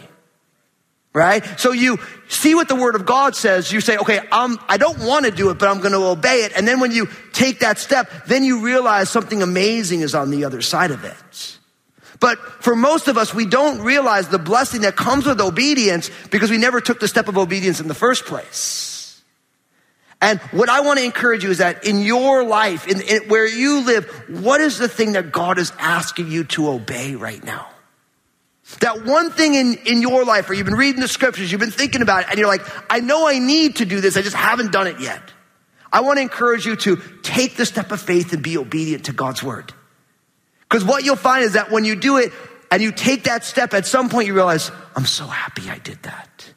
right? 1.18 1.44
So 1.58 1.72
you 1.72 1.98
see 2.28 2.54
what 2.54 2.68
the 2.68 2.76
word 2.76 2.94
of 2.94 3.04
God 3.04 3.34
says. 3.34 3.72
You 3.72 3.80
say, 3.80 3.96
okay, 3.98 4.20
I'm, 4.30 4.56
I 4.68 4.76
don't 4.76 5.00
want 5.00 5.24
to 5.24 5.32
do 5.32 5.50
it, 5.50 5.58
but 5.58 5.68
I'm 5.68 5.80
going 5.80 5.92
to 5.92 6.04
obey 6.04 6.44
it. 6.44 6.52
And 6.56 6.66
then 6.66 6.78
when 6.78 6.92
you 6.92 7.08
take 7.32 7.60
that 7.60 7.78
step, 7.78 8.10
then 8.26 8.44
you 8.44 8.60
realize 8.60 9.10
something 9.10 9.42
amazing 9.42 10.00
is 10.00 10.14
on 10.14 10.30
the 10.30 10.44
other 10.44 10.62
side 10.62 10.92
of 10.92 11.04
it. 11.04 11.58
But 12.20 12.38
for 12.62 12.74
most 12.74 13.08
of 13.08 13.18
us, 13.18 13.34
we 13.34 13.46
don't 13.46 13.80
realize 13.80 14.28
the 14.28 14.38
blessing 14.38 14.82
that 14.82 14.96
comes 14.96 15.26
with 15.26 15.40
obedience 15.40 16.10
because 16.30 16.50
we 16.50 16.58
never 16.58 16.80
took 16.80 17.00
the 17.00 17.08
step 17.08 17.28
of 17.28 17.36
obedience 17.36 17.80
in 17.80 17.88
the 17.88 17.94
first 17.94 18.24
place. 18.24 19.20
And 20.20 20.40
what 20.50 20.68
I 20.68 20.80
want 20.80 20.98
to 20.98 21.04
encourage 21.04 21.44
you 21.44 21.50
is 21.50 21.58
that 21.58 21.84
in 21.84 22.00
your 22.00 22.42
life, 22.42 22.88
in, 22.88 23.00
in 23.00 23.28
where 23.28 23.46
you 23.46 23.84
live, 23.84 24.06
what 24.28 24.60
is 24.60 24.78
the 24.78 24.88
thing 24.88 25.12
that 25.12 25.30
God 25.30 25.58
is 25.58 25.72
asking 25.78 26.28
you 26.30 26.42
to 26.44 26.70
obey 26.70 27.14
right 27.14 27.42
now? 27.42 27.68
That 28.80 29.04
one 29.04 29.30
thing 29.30 29.54
in, 29.54 29.74
in 29.86 30.02
your 30.02 30.24
life 30.24 30.48
where 30.48 30.56
you've 30.56 30.66
been 30.66 30.74
reading 30.74 31.00
the 31.00 31.08
scriptures, 31.08 31.50
you've 31.50 31.60
been 31.60 31.70
thinking 31.70 32.02
about 32.02 32.22
it, 32.22 32.26
and 32.30 32.38
you're 32.38 32.48
like, 32.48 32.62
I 32.90 33.00
know 33.00 33.26
I 33.26 33.38
need 33.38 33.76
to 33.76 33.84
do 33.84 34.00
this, 34.00 34.16
I 34.16 34.22
just 34.22 34.36
haven't 34.36 34.72
done 34.72 34.86
it 34.86 35.00
yet. 35.00 35.22
I 35.90 36.02
want 36.02 36.18
to 36.18 36.22
encourage 36.22 36.66
you 36.66 36.76
to 36.76 36.96
take 37.22 37.56
the 37.56 37.64
step 37.64 37.92
of 37.92 38.00
faith 38.00 38.32
and 38.32 38.42
be 38.42 38.58
obedient 38.58 39.06
to 39.06 39.12
God's 39.12 39.42
word. 39.42 39.72
Because 40.68 40.84
what 40.84 41.02
you'll 41.02 41.16
find 41.16 41.44
is 41.44 41.54
that 41.54 41.70
when 41.70 41.86
you 41.86 41.96
do 41.96 42.18
it 42.18 42.30
and 42.70 42.82
you 42.82 42.92
take 42.92 43.24
that 43.24 43.42
step, 43.42 43.72
at 43.72 43.86
some 43.86 44.10
point 44.10 44.26
you 44.26 44.34
realize, 44.34 44.70
I'm 44.94 45.06
so 45.06 45.26
happy 45.26 45.70
I 45.70 45.78
did 45.78 46.02
that. 46.02 46.52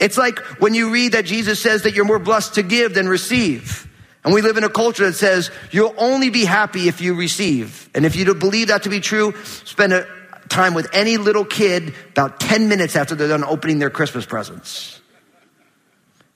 It's 0.00 0.16
like 0.16 0.38
when 0.60 0.72
you 0.72 0.90
read 0.90 1.12
that 1.12 1.26
Jesus 1.26 1.60
says 1.60 1.82
that 1.82 1.94
you're 1.94 2.06
more 2.06 2.18
blessed 2.18 2.54
to 2.54 2.62
give 2.62 2.94
than 2.94 3.06
receive. 3.06 3.86
And 4.24 4.34
we 4.34 4.40
live 4.40 4.56
in 4.56 4.64
a 4.64 4.68
culture 4.68 5.04
that 5.04 5.12
says 5.12 5.50
you'll 5.70 5.94
only 5.98 6.30
be 6.30 6.44
happy 6.44 6.88
if 6.88 7.00
you 7.00 7.14
receive. 7.14 7.88
And 7.94 8.04
if 8.04 8.16
you 8.16 8.24
don't 8.24 8.40
believe 8.40 8.68
that 8.68 8.82
to 8.84 8.88
be 8.88 8.98
true, 8.98 9.34
spend 9.44 9.92
a 9.92 10.08
time 10.48 10.74
with 10.74 10.88
any 10.92 11.16
little 11.16 11.44
kid 11.44 11.94
about 12.10 12.40
10 12.40 12.68
minutes 12.68 12.96
after 12.96 13.14
they're 13.14 13.28
done 13.28 13.44
opening 13.44 13.78
their 13.78 13.90
Christmas 13.90 14.26
presents. 14.26 15.00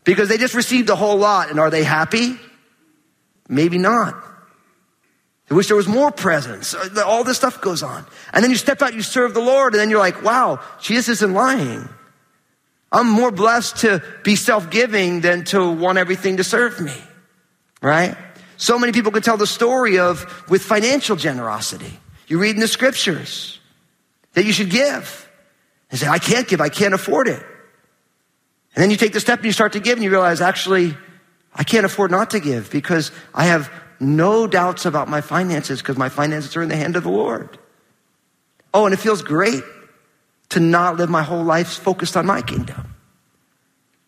Because 0.05 0.29
they 0.29 0.39
just 0.39 0.55
received 0.55 0.89
a 0.91 0.97
whole 0.97 1.17
lot. 1.17 1.51
And 1.51 1.61
are 1.61 1.71
they 1.71 1.85
happy? 1.85 2.37
Maybe 3.49 3.79
not. 3.79 4.15
They 5.49 5.57
wish 5.57 5.67
there 5.67 5.77
was 5.77 5.89
more 5.89 6.11
presents. 6.11 6.75
Uh, 6.75 7.03
all 7.05 7.25
this 7.25 7.37
stuff 7.37 7.61
goes 7.61 7.83
on. 7.83 8.07
And 8.33 8.43
then 8.43 8.51
you 8.51 8.57
step 8.57 8.83
out, 8.83 8.95
you 8.95 9.03
serve 9.03 9.35
the 9.35 9.41
Lord, 9.41 9.75
and 9.75 9.81
then 9.81 9.91
you're 9.91 9.99
like, 9.99 10.23
wow, 10.23 10.61
Jesus 10.81 11.09
isn't 11.09 11.33
lying. 11.33 11.89
I'm 12.93 13.09
more 13.09 13.31
blessed 13.31 13.79
to 13.79 14.03
be 14.25 14.37
self 14.37 14.71
giving 14.71 15.21
than 15.21 15.45
to 15.47 15.71
want 15.71 15.99
everything 15.99 16.39
to 16.39 16.45
serve 16.45 16.81
me, 16.81 16.95
right? 17.83 18.17
So 18.57 18.79
many 18.79 18.93
people 18.93 19.13
could 19.13 19.25
tell 19.25 19.37
the 19.37 19.47
story 19.47 19.99
of 19.99 20.49
with 20.51 20.63
financial 20.63 21.17
generosity. 21.17 21.99
You 22.27 22.39
read 22.39 22.57
in 22.57 22.61
the 22.61 22.69
scriptures 22.69 23.60
that 24.35 24.45
you 24.45 24.53
should 24.53 24.71
give. 24.71 25.29
And 25.91 25.99
say, 25.99 26.07
I 26.07 26.19
can't 26.19 26.47
give, 26.47 26.61
I 26.61 26.69
can't 26.69 26.95
afford 26.95 27.27
it. 27.27 27.43
And 28.75 28.83
then 28.83 28.91
you 28.91 28.97
take 28.97 29.13
the 29.13 29.21
step 29.21 29.41
and 29.41 29.47
you 29.47 29.53
start 29.53 29.73
to 29.73 29.81
give 29.81 29.95
and 29.95 30.05
you 30.05 30.11
realize, 30.11 30.41
actually, 30.41 30.97
I 31.53 31.65
can't 31.65 31.85
afford 31.85 32.13
not 32.13 32.31
to 32.31 32.41
give 32.41 32.71
because 32.71 33.11
I 33.35 33.47
have 33.47 33.73
no 33.99 34.47
doubts 34.47 34.87
about 34.87 35.09
my 35.09 35.21
finances 35.21 35.81
because 35.81 35.99
my 35.99 36.09
finances 36.09 36.57
are 36.57 36.63
in 36.63 36.69
the 36.69 36.77
hand 36.77 36.95
of 36.97 37.03
the 37.03 37.11
Lord. 37.11 37.59
Oh, 38.73 38.85
and 38.85 38.95
it 38.95 38.99
feels 38.99 39.23
great 39.23 39.65
to 40.51 40.61
not 40.61 40.97
live 40.97 41.11
my 41.11 41.23
whole 41.23 41.43
life 41.43 41.69
focused 41.69 42.17
on 42.17 42.27
my 42.27 42.41
kingdom. 42.41 42.95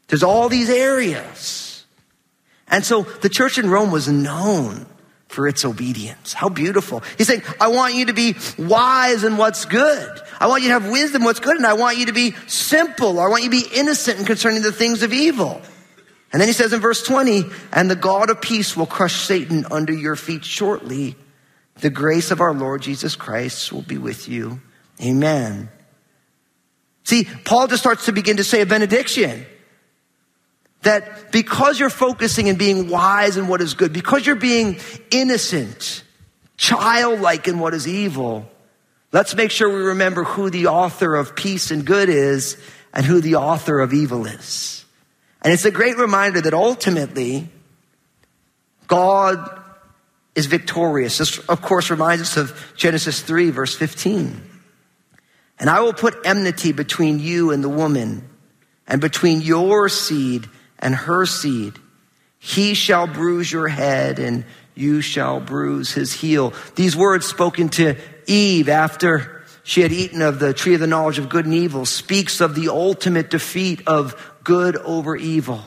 There's 0.08 0.22
all 0.22 0.48
these 0.48 0.70
areas. 0.70 1.85
And 2.68 2.85
so 2.85 3.02
the 3.02 3.28
church 3.28 3.58
in 3.58 3.68
Rome 3.68 3.90
was 3.90 4.08
known 4.08 4.87
for 5.33 5.49
its 5.49 5.64
obedience. 5.64 6.35
How 6.35 6.49
beautiful. 6.49 7.03
He's 7.16 7.27
saying, 7.27 7.42
I 7.59 7.68
want 7.68 7.95
you 7.95 8.07
to 8.07 8.12
be 8.12 8.37
wise 8.59 9.25
in 9.25 9.38
what's 9.38 9.64
good. 9.64 10.21
I 10.38 10.47
want 10.47 10.62
you 10.62 10.68
to 10.68 10.81
have 10.81 10.90
wisdom 10.90 11.25
what's 11.25 11.40
good, 11.40 11.57
and 11.57 11.66
I 11.66 11.73
want 11.73 11.97
you 11.97 12.07
to 12.07 12.12
be 12.12 12.35
simple. 12.47 13.18
I 13.18 13.29
want 13.29 13.42
you 13.42 13.51
to 13.51 13.62
be 13.62 13.66
innocent 13.75 14.21
in 14.21 14.27
concerning 14.27 14.62
the 14.62 14.73
things 14.73 15.03
of 15.03 15.12
evil. 15.12 15.62
And 16.33 16.40
then 16.40 16.49
he 16.49 16.53
says 16.53 16.73
in 16.73 16.81
verse 16.81 17.03
20, 17.03 17.45
and 17.73 17.90
the 17.90 17.97
God 17.97 18.29
of 18.29 18.40
peace 18.42 18.77
will 18.77 18.87
crush 18.87 19.23
Satan 19.23 19.66
under 19.71 19.92
your 19.92 20.16
feet 20.16 20.45
shortly. 20.45 21.16
The 21.77 21.90
grace 21.90 22.31
of 22.31 22.40
our 22.40 22.53
Lord 22.53 22.83
Jesus 22.83 23.16
Christ 23.16 23.73
will 23.73 23.83
be 23.83 23.99
with 23.99 24.29
you. 24.29 24.61
Amen. 25.01 25.71
See, 27.05 27.27
Paul 27.45 27.68
just 27.68 27.83
starts 27.83 28.05
to 28.05 28.12
begin 28.12 28.37
to 28.37 28.45
say 28.45 28.61
a 28.61 28.66
benediction. 28.66 29.47
That 30.83 31.31
because 31.31 31.79
you're 31.79 31.90
focusing 31.90 32.49
and 32.49 32.59
being 32.59 32.88
wise 32.88 33.37
in 33.37 33.47
what 33.47 33.61
is 33.61 33.75
good, 33.75 33.92
because 33.92 34.27
you're 34.27 34.35
being 34.35 34.79
innocent, 35.11 36.03
childlike 36.57 37.47
in 37.47 37.59
what 37.59 37.73
is 37.73 37.87
evil, 37.87 38.49
let's 39.12 39.35
make 39.35 39.51
sure 39.51 39.68
we 39.68 39.83
remember 39.83 40.25
who 40.25 40.51
the 40.51 40.66
author 40.66 41.14
of 41.14 41.37
peace 41.37 41.71
and 41.71 41.85
good 41.85 42.09
is 42.09 42.57
and 42.92 43.07
who 43.07 43.21
the 43.21 43.37
author 43.37 43.81
of 43.81 43.92
evil 43.92 44.27
is. 44.27 44.85
And 45.42 45.53
it's 45.53 45.64
a 45.64 45.71
great 45.71 45.99
reminder 45.99 46.40
that 46.40 46.55
ultimately, 46.55 47.49
God 48.87 49.61
is 50.35 50.47
victorious. 50.47 51.18
This, 51.18 51.38
of 51.49 51.62
course, 51.62 51.90
reminds 51.90 52.23
us 52.23 52.37
of 52.37 52.73
Genesis 52.77 53.21
3, 53.21 53.51
verse 53.51 53.75
15. 53.75 54.42
And 55.59 55.71
I 55.71 55.81
will 55.81 55.92
put 55.92 56.16
enmity 56.25 56.73
between 56.73 57.18
you 57.18 57.51
and 57.51 57.62
the 57.62 57.68
woman, 57.68 58.29
and 58.87 59.01
between 59.01 59.42
your 59.42 59.88
seed 59.88 60.49
and 60.83 60.95
her 60.95 61.25
seed. 61.25 61.75
He 62.38 62.75
shall 62.75 63.07
bruise 63.07 63.51
your 63.51 63.68
head, 63.68 64.18
and 64.18 64.45
you 64.75 65.01
shall 65.01 65.40
bruise 65.40 65.92
his 65.92 66.12
heel. 66.12 66.53
These 66.75 66.97
words 66.97 67.25
spoken 67.25 67.68
to 67.71 67.97
Eve 68.27 68.68
after 68.68 69.45
she 69.62 69.83
had 69.83 69.92
eaten 69.92 70.23
of 70.23 70.40
the 70.40 70.53
tree 70.53 70.75
of 70.75 70.81
the 70.81 70.87
knowledge 70.87 71.18
of 71.18 71.29
good 71.29 71.45
and 71.45 71.55
evil 71.55 71.87
speaks 71.87 72.40
of 72.40 72.55
the 72.55 72.68
ultimate 72.68 73.31
defeat 73.31 73.87
of 73.87 74.33
good 74.42 74.77
over 74.77 75.14
evil. 75.14 75.62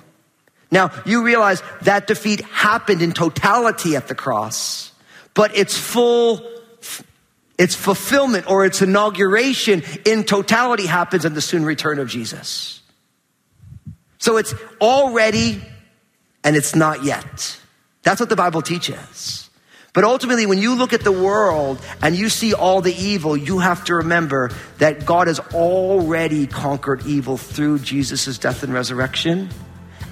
Now, 0.69 0.91
you 1.05 1.23
realize 1.23 1.63
that 1.83 2.07
defeat 2.07 2.41
happened 2.41 3.01
in 3.01 3.13
totality 3.13 3.95
at 3.95 4.09
the 4.09 4.15
cross, 4.15 4.91
but 5.33 5.55
its 5.55 5.77
full, 5.77 6.45
its 7.57 7.75
fulfillment 7.75 8.49
or 8.49 8.65
its 8.65 8.81
inauguration 8.81 9.83
in 10.05 10.25
totality 10.25 10.87
happens 10.87 11.23
in 11.23 11.33
the 11.33 11.41
soon 11.41 11.63
return 11.63 11.99
of 11.99 12.09
Jesus. 12.09 12.81
So 14.25 14.37
it's 14.37 14.55
already 14.81 15.61
and 16.43 16.55
it's 16.55 16.73
not 16.73 17.03
yet. 17.03 17.59
That's 18.01 18.19
what 18.19 18.27
the 18.27 18.35
Bible 18.35 18.63
teaches. 18.63 19.51
But 19.93 20.03
ultimately, 20.03 20.47
when 20.47 20.57
you 20.57 20.73
look 20.73 20.93
at 20.93 21.01
the 21.01 21.11
world 21.11 21.79
and 22.01 22.15
you 22.15 22.29
see 22.29 22.55
all 22.55 22.81
the 22.81 22.95
evil, 22.95 23.37
you 23.37 23.59
have 23.59 23.85
to 23.85 23.93
remember 23.93 24.49
that 24.79 25.05
God 25.05 25.27
has 25.27 25.39
already 25.53 26.47
conquered 26.47 27.05
evil 27.05 27.37
through 27.37 27.77
Jesus' 27.79 28.39
death 28.39 28.63
and 28.63 28.73
resurrection. 28.73 29.47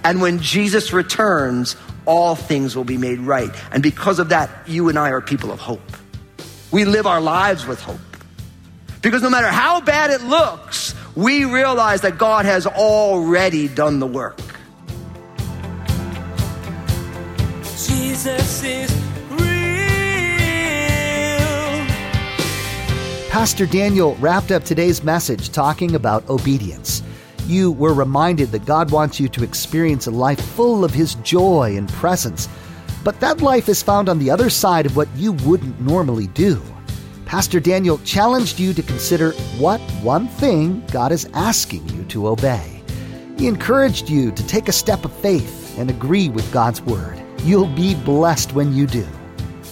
And 0.03 0.21
when 0.21 0.37
Jesus 0.37 0.93
returns, 0.93 1.75
all 2.05 2.35
things 2.35 2.75
will 2.75 2.83
be 2.83 2.99
made 2.99 3.17
right. 3.17 3.49
And 3.71 3.81
because 3.81 4.19
of 4.19 4.29
that, 4.29 4.69
you 4.69 4.89
and 4.89 4.99
I 4.99 5.09
are 5.09 5.21
people 5.21 5.51
of 5.51 5.59
hope. 5.59 5.97
We 6.71 6.85
live 6.85 7.07
our 7.07 7.19
lives 7.19 7.65
with 7.65 7.81
hope. 7.81 7.99
Because 9.01 9.23
no 9.23 9.31
matter 9.31 9.47
how 9.47 9.81
bad 9.81 10.11
it 10.11 10.21
looks, 10.21 10.82
we 11.15 11.45
realize 11.45 12.01
that 12.01 12.17
God 12.17 12.45
has 12.45 12.65
already 12.65 13.67
done 13.67 13.99
the 13.99 14.07
work. 14.07 14.39
Jesus 17.63 18.63
is 18.63 18.91
real. 19.29 19.39
Pastor 23.29 23.65
Daniel 23.65 24.15
wrapped 24.15 24.51
up 24.51 24.63
today's 24.63 25.03
message 25.03 25.49
talking 25.49 25.95
about 25.95 26.27
obedience. 26.29 27.03
You 27.45 27.73
were 27.73 27.93
reminded 27.93 28.51
that 28.51 28.65
God 28.65 28.91
wants 28.91 29.19
you 29.19 29.27
to 29.29 29.43
experience 29.43 30.07
a 30.07 30.11
life 30.11 30.39
full 30.39 30.83
of 30.85 30.93
His 30.93 31.15
joy 31.15 31.75
and 31.77 31.89
presence, 31.89 32.47
but 33.03 33.19
that 33.19 33.41
life 33.41 33.67
is 33.67 33.83
found 33.83 34.07
on 34.07 34.17
the 34.17 34.31
other 34.31 34.49
side 34.49 34.85
of 34.85 34.95
what 34.95 35.09
you 35.15 35.33
wouldn't 35.33 35.79
normally 35.81 36.27
do. 36.27 36.61
Pastor 37.33 37.59
Daniel 37.59 37.97
challenged 38.05 38.59
you 38.59 38.75
to 38.75 38.83
consider 38.83 39.31
what 39.57 39.81
one 40.03 40.27
thing 40.27 40.85
God 40.91 41.11
is 41.11 41.27
asking 41.33 41.89
you 41.89 42.03
to 42.03 42.27
obey. 42.27 42.83
He 43.39 43.47
encouraged 43.47 44.07
you 44.07 44.31
to 44.31 44.45
take 44.45 44.67
a 44.67 44.71
step 44.71 45.03
of 45.03 45.11
faith 45.11 45.75
and 45.79 45.89
agree 45.89 46.29
with 46.29 46.53
God's 46.53 46.79
Word. 46.83 47.19
You'll 47.41 47.65
be 47.65 47.95
blessed 47.95 48.53
when 48.53 48.71
you 48.71 48.85
do. 48.85 49.03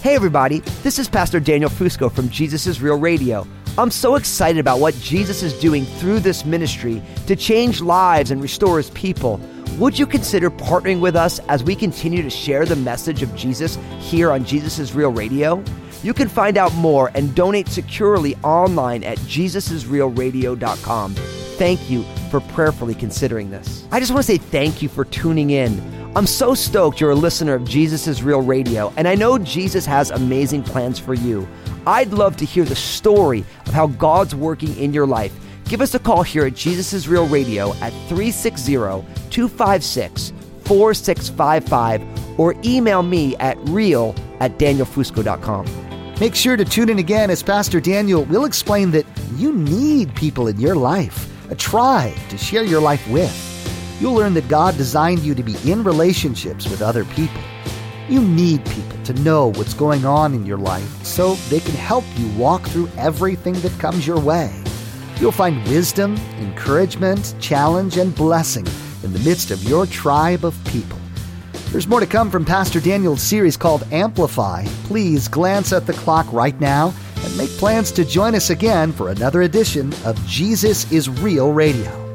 Hey, 0.01 0.15
everybody, 0.15 0.61
this 0.81 0.97
is 0.97 1.07
Pastor 1.07 1.39
Daniel 1.39 1.69
Fusco 1.69 2.11
from 2.11 2.29
Jesus 2.29 2.65
is 2.65 2.81
Real 2.81 2.97
Radio. 2.97 3.45
I'm 3.77 3.91
so 3.91 4.15
excited 4.15 4.59
about 4.59 4.79
what 4.79 4.95
Jesus 4.95 5.43
is 5.43 5.53
doing 5.59 5.85
through 5.85 6.21
this 6.21 6.43
ministry 6.43 6.99
to 7.27 7.35
change 7.35 7.79
lives 7.79 8.31
and 8.31 8.41
restore 8.41 8.77
his 8.77 8.89
people. 8.89 9.39
Would 9.77 9.99
you 9.99 10.07
consider 10.07 10.49
partnering 10.49 10.99
with 10.99 11.15
us 11.15 11.37
as 11.47 11.63
we 11.63 11.75
continue 11.75 12.23
to 12.23 12.29
share 12.31 12.65
the 12.65 12.75
message 12.75 13.21
of 13.21 13.35
Jesus 13.35 13.77
here 13.99 14.31
on 14.31 14.45
Jesus 14.45 14.79
is 14.79 14.95
Real 14.95 15.11
Radio? 15.11 15.63
You 16.03 16.13
can 16.13 16.27
find 16.27 16.57
out 16.57 16.73
more 16.75 17.11
and 17.13 17.35
donate 17.35 17.67
securely 17.67 18.35
online 18.37 19.03
at 19.03 19.17
jesusisrealradio.com. 19.19 21.13
Thank 21.13 21.91
you 21.91 22.03
for 22.31 22.39
prayerfully 22.39 22.95
considering 22.95 23.51
this. 23.51 23.85
I 23.91 23.99
just 23.99 24.11
want 24.11 24.25
to 24.25 24.31
say 24.31 24.37
thank 24.37 24.81
you 24.81 24.89
for 24.89 25.05
tuning 25.05 25.51
in. 25.51 25.79
I'm 26.15 26.25
so 26.25 26.55
stoked 26.55 26.99
you're 26.99 27.11
a 27.11 27.15
listener 27.15 27.53
of 27.53 27.63
Jesus 27.65 28.07
is 28.07 28.23
Real 28.23 28.41
Radio, 28.41 28.91
and 28.97 29.07
I 29.07 29.15
know 29.15 29.37
Jesus 29.37 29.85
has 29.85 30.09
amazing 30.11 30.63
plans 30.63 30.97
for 30.97 31.13
you. 31.13 31.47
I'd 31.85 32.11
love 32.11 32.35
to 32.37 32.45
hear 32.45 32.65
the 32.65 32.75
story 32.75 33.45
of 33.65 33.73
how 33.73 33.87
God's 33.87 34.35
working 34.35 34.75
in 34.77 34.93
your 34.93 35.05
life. 35.05 35.33
Give 35.65 35.81
us 35.81 35.93
a 35.93 35.99
call 35.99 36.23
here 36.23 36.45
at 36.45 36.55
Jesus 36.55 36.93
is 36.93 37.07
Real 37.07 37.27
Radio 37.27 37.73
at 37.75 37.93
360 38.09 38.73
256 38.73 40.33
4655 40.65 42.39
or 42.39 42.55
email 42.65 43.03
me 43.03 43.35
at 43.37 43.57
real 43.69 44.15
at 44.39 44.57
danielfusco.com. 44.57 45.90
Make 46.21 46.35
sure 46.35 46.55
to 46.55 46.63
tune 46.63 46.89
in 46.89 46.99
again 46.99 47.31
as 47.31 47.41
Pastor 47.41 47.81
Daniel 47.81 48.25
will 48.25 48.45
explain 48.45 48.91
that 48.91 49.07
you 49.37 49.53
need 49.53 50.13
people 50.13 50.49
in 50.49 50.59
your 50.59 50.75
life, 50.75 51.27
a 51.49 51.55
tribe 51.55 52.15
to 52.29 52.37
share 52.37 52.63
your 52.63 52.79
life 52.79 53.03
with. 53.09 53.33
You'll 53.99 54.13
learn 54.13 54.35
that 54.35 54.47
God 54.47 54.77
designed 54.77 55.21
you 55.21 55.33
to 55.33 55.41
be 55.41 55.55
in 55.65 55.83
relationships 55.83 56.69
with 56.69 56.83
other 56.83 57.05
people. 57.05 57.41
You 58.07 58.21
need 58.21 58.63
people 58.65 59.03
to 59.03 59.13
know 59.23 59.47
what's 59.47 59.73
going 59.73 60.05
on 60.05 60.35
in 60.35 60.45
your 60.45 60.59
life 60.59 61.03
so 61.03 61.33
they 61.49 61.59
can 61.59 61.73
help 61.73 62.03
you 62.17 62.29
walk 62.37 62.67
through 62.67 62.91
everything 62.97 63.55
that 63.61 63.79
comes 63.79 64.05
your 64.05 64.19
way. 64.19 64.53
You'll 65.19 65.31
find 65.31 65.67
wisdom, 65.69 66.17
encouragement, 66.37 67.33
challenge, 67.39 67.97
and 67.97 68.13
blessing 68.13 68.67
in 69.01 69.11
the 69.11 69.19
midst 69.21 69.49
of 69.49 69.63
your 69.63 69.87
tribe 69.87 70.45
of 70.45 70.55
people. 70.65 71.00
There's 71.71 71.87
more 71.87 72.01
to 72.01 72.05
come 72.05 72.29
from 72.29 72.43
Pastor 72.43 72.81
Daniel's 72.81 73.21
series 73.21 73.55
called 73.55 73.87
Amplify. 73.93 74.65
Please 74.83 75.29
glance 75.29 75.71
at 75.71 75.85
the 75.85 75.93
clock 75.93 76.25
right 76.33 76.59
now 76.59 76.93
and 77.23 77.37
make 77.37 77.49
plans 77.51 77.93
to 77.93 78.03
join 78.03 78.35
us 78.35 78.49
again 78.49 78.91
for 78.91 79.09
another 79.09 79.43
edition 79.43 79.93
of 80.03 80.21
Jesus 80.27 80.91
is 80.91 81.07
Real 81.07 81.53
Radio. 81.53 82.10